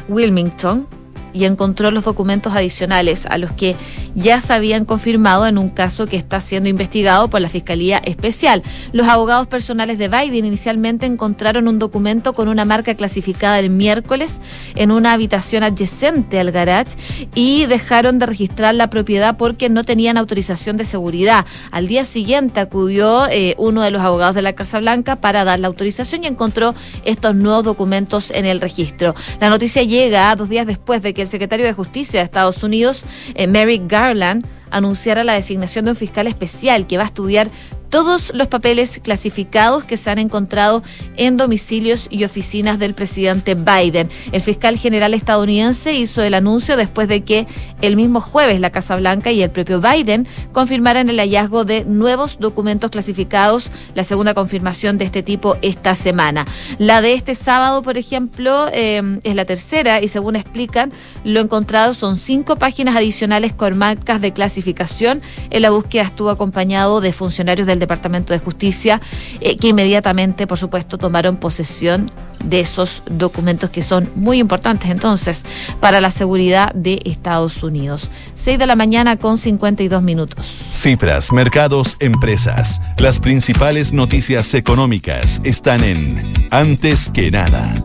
mm, 0.09 0.11
Wilmington 0.11 0.87
y 1.35 1.43
encontró 1.43 1.91
los 1.91 2.05
documentos 2.05 2.55
adicionales 2.55 3.25
a 3.25 3.37
los 3.37 3.51
que 3.51 3.75
ya 4.15 4.39
se 4.39 4.53
habían 4.53 4.85
confirmado 4.85 5.45
en 5.45 5.57
un 5.57 5.69
caso 5.69 6.07
que 6.07 6.15
está 6.15 6.39
siendo 6.39 6.69
investigado 6.69 7.29
por 7.29 7.41
la 7.41 7.49
Fiscalía 7.49 7.97
Especial. 7.97 8.63
Los 8.93 9.07
abogados 9.07 9.47
personales 9.47 9.97
de 9.97 10.07
Biden 10.07 10.45
inicialmente 10.45 11.05
encontraron 11.05 11.67
un 11.67 11.77
documento 11.77 12.33
con 12.33 12.47
una 12.47 12.63
marca 12.63 12.95
clasificada 12.95 13.59
el 13.59 13.69
miércoles 13.69 14.39
en 14.75 14.91
una 14.91 15.11
habitación 15.11 15.63
adyacente 15.63 16.39
al 16.39 16.51
garage 16.51 16.97
y 17.35 17.65
dejaron 17.65 18.17
de 18.17 18.27
registrar 18.27 18.73
la 18.73 18.89
propiedad 18.89 19.35
porque 19.35 19.67
no 19.67 19.83
tenían 19.83 20.15
autorización 20.17 20.77
de 20.77 20.85
seguridad. 20.85 21.45
Al 21.71 21.87
día 21.87 22.05
siguiente 22.05 22.61
acudió 22.61 23.27
eh, 23.27 23.55
uno 23.57 23.81
de 23.81 23.91
los 23.91 24.01
abogados 24.01 24.35
de 24.35 24.41
la 24.41 24.53
Casa 24.53 24.79
Blanca 24.79 25.17
para 25.17 25.43
dar 25.43 25.59
la 25.59 25.67
autorización 25.67 26.23
y 26.23 26.27
encontró 26.27 26.73
estos 27.03 27.35
nuevos 27.35 27.65
documentos 27.65 28.31
en 28.31 28.45
el 28.45 28.61
registro. 28.61 29.15
La 29.41 29.49
noticia 29.49 29.83
llega 29.83 30.33
dos 30.37 30.47
días 30.47 30.65
después 30.65 31.01
de 31.01 31.13
que 31.13 31.24
el 31.25 31.29
secretario 31.31 31.65
de 31.65 31.73
Justicia 31.73 32.19
de 32.19 32.23
Estados 32.23 32.63
Unidos, 32.63 33.05
eh, 33.33 33.47
Merrick 33.47 33.83
Garland, 33.87 34.45
anunciara 34.71 35.23
la 35.23 35.33
designación 35.33 35.85
de 35.85 35.91
un 35.91 35.97
fiscal 35.97 36.27
especial 36.27 36.87
que 36.87 36.97
va 36.97 37.03
a 37.03 37.07
estudiar 37.07 37.49
todos 37.89 38.31
los 38.33 38.47
papeles 38.47 38.99
clasificados 39.03 39.85
que 39.85 39.97
se 39.97 40.09
han 40.09 40.19
encontrado 40.19 40.83
en 41.17 41.37
domicilios 41.37 42.07
y 42.09 42.23
oficinas 42.23 42.79
del 42.79 42.93
presidente 42.93 43.55
Biden. 43.55 44.09
El 44.31 44.41
fiscal 44.41 44.77
general 44.77 45.13
estadounidense 45.13 45.93
hizo 45.93 46.21
el 46.21 46.33
anuncio 46.33 46.77
después 46.77 47.07
de 47.07 47.23
que 47.23 47.47
el 47.81 47.95
mismo 47.95 48.21
jueves 48.21 48.59
la 48.59 48.69
Casa 48.69 48.95
Blanca 48.95 49.31
y 49.31 49.41
el 49.41 49.49
propio 49.49 49.81
Biden 49.81 50.27
confirmaran 50.51 51.09
el 51.09 51.19
hallazgo 51.19 51.65
de 51.65 51.85
nuevos 51.85 52.37
documentos 52.39 52.91
clasificados, 52.91 53.71
la 53.93 54.03
segunda 54.03 54.33
confirmación 54.33 54.97
de 54.97 55.05
este 55.05 55.23
tipo 55.23 55.57
esta 55.61 55.95
semana. 55.95 56.45
La 56.77 57.01
de 57.01 57.13
este 57.13 57.35
sábado, 57.35 57.81
por 57.81 57.97
ejemplo, 57.97 58.67
eh, 58.71 59.19
es 59.23 59.35
la 59.35 59.45
tercera 59.45 60.01
y 60.01 60.07
según 60.07 60.35
explican, 60.35 60.91
lo 61.23 61.39
encontrado 61.39 61.93
son 61.93 62.17
cinco 62.17 62.55
páginas 62.57 62.95
adicionales 62.95 63.53
con 63.53 63.77
marcas 63.77 64.21
de 64.21 64.33
clasificación. 64.33 65.21
En 65.49 65.61
la 65.61 65.69
búsqueda 65.69 66.03
estuvo 66.03 66.29
acompañado 66.29 67.01
de 67.01 67.13
funcionarios 67.13 67.67
del 67.75 67.79
Departamento 67.79 68.33
de 68.33 68.39
Justicia, 68.39 69.01
eh, 69.41 69.57
que 69.57 69.67
inmediatamente, 69.67 70.47
por 70.47 70.57
supuesto, 70.57 70.97
tomaron 70.97 71.37
posesión 71.37 72.11
de 72.43 72.59
esos 72.59 73.03
documentos 73.09 73.69
que 73.69 73.81
son 73.81 74.09
muy 74.15 74.39
importantes 74.39 74.89
entonces 74.89 75.43
para 75.79 75.99
la 75.99 76.11
seguridad 76.11 76.73
de 76.73 77.01
Estados 77.05 77.63
Unidos. 77.63 78.11
6 78.35 78.59
de 78.59 78.67
la 78.67 78.75
mañana 78.75 79.17
con 79.17 79.37
52 79.37 80.01
minutos. 80.01 80.45
Cifras, 80.71 81.31
mercados, 81.31 81.97
empresas. 81.99 82.81
Las 82.97 83.19
principales 83.19 83.93
noticias 83.93 84.53
económicas 84.53 85.41
están 85.43 85.83
en 85.83 86.33
Antes 86.51 87.09
que 87.09 87.31
nada. 87.31 87.75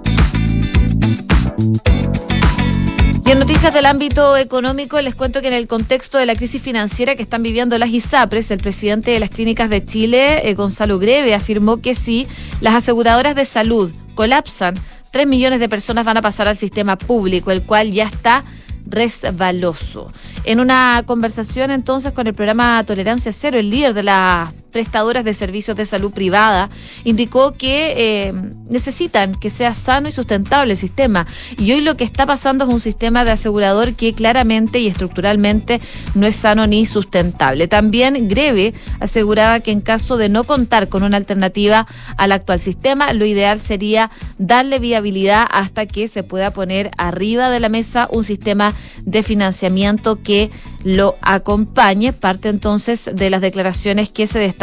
En 3.30 3.38
noticias 3.38 3.72
del 3.72 3.86
ámbito 3.86 4.36
económico, 4.36 5.00
les 5.00 5.14
cuento 5.14 5.40
que 5.40 5.46
en 5.46 5.54
el 5.54 5.68
contexto 5.68 6.18
de 6.18 6.26
la 6.26 6.34
crisis 6.34 6.60
financiera 6.60 7.14
que 7.14 7.22
están 7.22 7.44
viviendo 7.44 7.78
las 7.78 7.90
ISAPRES, 7.90 8.50
el 8.50 8.58
presidente 8.58 9.12
de 9.12 9.20
las 9.20 9.30
clínicas 9.30 9.70
de 9.70 9.84
Chile, 9.84 10.50
eh, 10.50 10.54
Gonzalo 10.54 10.98
Greve, 10.98 11.32
afirmó 11.32 11.80
que 11.80 11.94
si 11.94 12.26
las 12.60 12.74
aseguradoras 12.74 13.36
de 13.36 13.44
salud 13.44 13.92
colapsan, 14.16 14.74
tres 15.12 15.28
millones 15.28 15.60
de 15.60 15.68
personas 15.68 16.04
van 16.04 16.16
a 16.16 16.22
pasar 16.22 16.48
al 16.48 16.56
sistema 16.56 16.98
público, 16.98 17.52
el 17.52 17.62
cual 17.62 17.92
ya 17.92 18.06
está 18.06 18.42
resbaloso. 18.84 20.12
En 20.42 20.58
una 20.58 21.04
conversación 21.06 21.70
entonces 21.70 22.12
con 22.12 22.26
el 22.26 22.34
programa 22.34 22.82
Tolerancia 22.82 23.32
Cero, 23.32 23.60
el 23.60 23.70
líder 23.70 23.94
de 23.94 24.02
la 24.02 24.52
prestadoras 24.70 25.24
de 25.24 25.34
servicios 25.34 25.76
de 25.76 25.84
salud 25.84 26.12
privada, 26.12 26.70
indicó 27.04 27.52
que 27.52 27.94
eh, 27.96 28.32
necesitan 28.68 29.34
que 29.34 29.50
sea 29.50 29.74
sano 29.74 30.08
y 30.08 30.12
sustentable 30.12 30.72
el 30.72 30.78
sistema. 30.78 31.26
Y 31.58 31.72
hoy 31.72 31.80
lo 31.80 31.96
que 31.96 32.04
está 32.04 32.26
pasando 32.26 32.64
es 32.64 32.70
un 32.70 32.80
sistema 32.80 33.24
de 33.24 33.32
asegurador 33.32 33.94
que 33.94 34.12
claramente 34.12 34.78
y 34.78 34.86
estructuralmente 34.86 35.80
no 36.14 36.26
es 36.26 36.36
sano 36.36 36.66
ni 36.66 36.86
sustentable. 36.86 37.68
También 37.68 38.28
Greve 38.28 38.74
aseguraba 39.00 39.60
que 39.60 39.72
en 39.72 39.80
caso 39.80 40.16
de 40.16 40.28
no 40.28 40.44
contar 40.44 40.88
con 40.88 41.02
una 41.02 41.16
alternativa 41.16 41.86
al 42.16 42.32
actual 42.32 42.60
sistema, 42.60 43.12
lo 43.12 43.24
ideal 43.24 43.58
sería 43.58 44.10
darle 44.38 44.78
viabilidad 44.78 45.46
hasta 45.50 45.86
que 45.86 46.08
se 46.08 46.22
pueda 46.22 46.52
poner 46.52 46.90
arriba 46.96 47.50
de 47.50 47.60
la 47.60 47.68
mesa 47.68 48.08
un 48.10 48.24
sistema 48.24 48.72
de 49.02 49.22
financiamiento 49.22 50.22
que 50.22 50.50
lo 50.84 51.16
acompañe. 51.22 52.12
Parte 52.12 52.48
entonces 52.48 53.10
de 53.12 53.30
las 53.30 53.40
declaraciones 53.40 54.10
que 54.10 54.26
se 54.26 54.38
destacan 54.38 54.59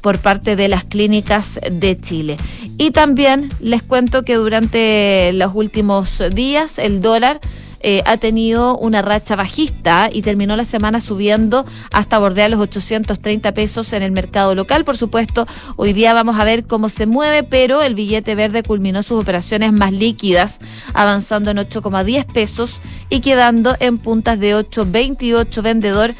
por 0.00 0.18
parte 0.18 0.56
de 0.56 0.68
las 0.68 0.84
clínicas 0.84 1.60
de 1.70 1.98
Chile. 2.00 2.36
Y 2.78 2.90
también 2.90 3.50
les 3.60 3.82
cuento 3.82 4.24
que 4.24 4.36
durante 4.36 5.32
los 5.34 5.52
últimos 5.54 6.22
días 6.32 6.78
el 6.78 7.00
dólar 7.00 7.40
eh, 7.84 8.02
ha 8.06 8.16
tenido 8.16 8.76
una 8.78 9.02
racha 9.02 9.34
bajista 9.34 10.08
y 10.12 10.22
terminó 10.22 10.54
la 10.54 10.64
semana 10.64 11.00
subiendo 11.00 11.66
hasta 11.90 12.18
bordear 12.18 12.48
los 12.48 12.60
830 12.60 13.52
pesos 13.54 13.92
en 13.92 14.04
el 14.04 14.12
mercado 14.12 14.54
local. 14.54 14.84
Por 14.84 14.96
supuesto, 14.96 15.48
hoy 15.74 15.92
día 15.92 16.14
vamos 16.14 16.38
a 16.38 16.44
ver 16.44 16.64
cómo 16.64 16.88
se 16.88 17.06
mueve, 17.06 17.42
pero 17.42 17.82
el 17.82 17.96
billete 17.96 18.36
verde 18.36 18.62
culminó 18.62 19.02
sus 19.02 19.20
operaciones 19.20 19.72
más 19.72 19.92
líquidas, 19.92 20.60
avanzando 20.94 21.50
en 21.50 21.56
8,10 21.56 22.24
pesos 22.32 22.80
y 23.10 23.18
quedando 23.18 23.74
en 23.80 23.98
puntas 23.98 24.38
de 24.38 24.54
8,28 24.54 25.62
vendedor. 25.62 26.14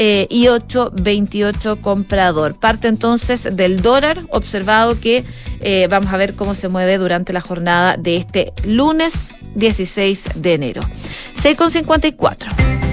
Eh, 0.00 0.28
y 0.30 0.46
8,28 0.46 1.80
comprador. 1.80 2.54
Parte 2.54 2.86
entonces 2.86 3.56
del 3.56 3.82
dólar, 3.82 4.20
observado 4.30 5.00
que 5.00 5.24
eh, 5.58 5.88
vamos 5.90 6.12
a 6.12 6.16
ver 6.16 6.34
cómo 6.34 6.54
se 6.54 6.68
mueve 6.68 6.98
durante 6.98 7.32
la 7.32 7.40
jornada 7.40 7.96
de 7.96 8.14
este 8.14 8.52
lunes 8.62 9.34
16 9.56 10.28
de 10.36 10.54
enero. 10.54 10.82
6,54. 11.34 12.87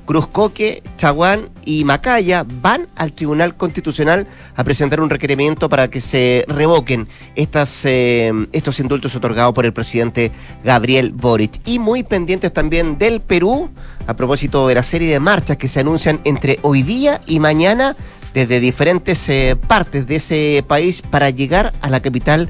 Cruzcoque, 0.06 0.84
Chaguán 0.98 1.50
y 1.66 1.84
Macaya 1.84 2.46
van 2.62 2.88
al 2.96 3.12
Tribunal 3.12 3.56
Constitucional 3.56 4.28
a 4.56 4.64
presentar 4.64 5.02
un 5.02 5.10
requerimiento 5.10 5.68
para 5.68 5.90
que 5.90 6.00
se 6.00 6.46
revoquen 6.48 7.08
estas, 7.36 7.86
eh, 7.86 8.32
estos 8.52 8.80
indultos 8.80 9.16
otorgados 9.16 9.54
por 9.54 9.66
el 9.66 9.74
presidente 9.74 10.32
Gabriel 10.64 11.12
Boric. 11.12 11.60
Y 11.66 11.80
muy 11.80 12.04
pendientes 12.04 12.54
también 12.54 12.98
del 12.98 13.22
Perú, 13.22 13.70
a 14.08 14.16
propósito 14.16 14.68
de 14.68 14.76
la 14.76 14.84
serie 14.84 15.12
de 15.12 15.20
marchas 15.20 15.58
que 15.58 15.68
se 15.68 15.80
anuncian 15.80 16.22
entre 16.24 16.60
hoy 16.62 16.84
día 16.84 17.22
y 17.26 17.40
mañana 17.40 17.96
desde 18.34 18.60
diferentes 18.60 19.28
eh, 19.30 19.56
partes 19.56 20.08
de 20.08 20.18
ese 20.18 20.64
país 20.68 21.02
para 21.02 21.30
llegar 21.30 21.74
a 21.82 21.90
la 21.90 22.02
capital 22.02 22.50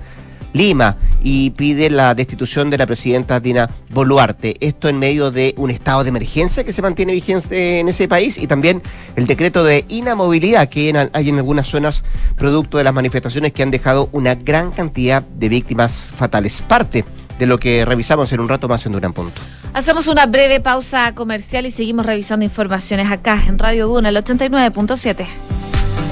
Lima 0.51 0.97
y 1.25 1.49
pide 1.49 1.89
la 1.89 2.13
destitución 2.13 2.69
de 2.69 2.77
la 2.77 2.85
presidenta 2.85 3.39
Dina 3.39 3.67
Boluarte. 3.89 4.55
Esto 4.59 4.87
en 4.89 4.99
medio 4.99 5.31
de 5.31 5.55
un 5.57 5.71
estado 5.71 6.03
de 6.03 6.09
emergencia 6.09 6.63
que 6.63 6.71
se 6.71 6.83
mantiene 6.83 7.13
vigente 7.13 7.79
en 7.79 7.89
ese 7.89 8.07
país 8.07 8.37
y 8.37 8.45
también 8.45 8.83
el 9.15 9.25
decreto 9.25 9.63
de 9.63 9.85
inamovilidad 9.89 10.69
que 10.69 10.93
hay 11.11 11.29
en 11.29 11.37
algunas 11.37 11.67
zonas 11.67 12.03
producto 12.37 12.77
de 12.77 12.83
las 12.83 12.93
manifestaciones 12.93 13.53
que 13.53 13.63
han 13.63 13.71
dejado 13.71 14.07
una 14.11 14.35
gran 14.35 14.71
cantidad 14.71 15.23
de 15.23 15.49
víctimas 15.49 16.11
fatales. 16.15 16.61
Parte 16.61 17.03
de 17.39 17.47
lo 17.47 17.57
que 17.57 17.85
revisamos 17.85 18.31
en 18.31 18.39
un 18.39 18.47
rato 18.47 18.67
más 18.67 18.85
en 18.85 18.91
Duran 18.91 19.11
Punto. 19.11 19.41
Hacemos 19.73 20.05
una 20.05 20.27
breve 20.27 20.59
pausa 20.59 21.15
comercial 21.15 21.65
y 21.65 21.71
seguimos 21.71 22.05
revisando 22.05 22.45
informaciones 22.45 23.11
acá 23.11 23.43
en 23.47 23.57
Radio 23.57 23.87
Duna, 23.87 24.09
el 24.09 24.17
89.7. 24.17 25.25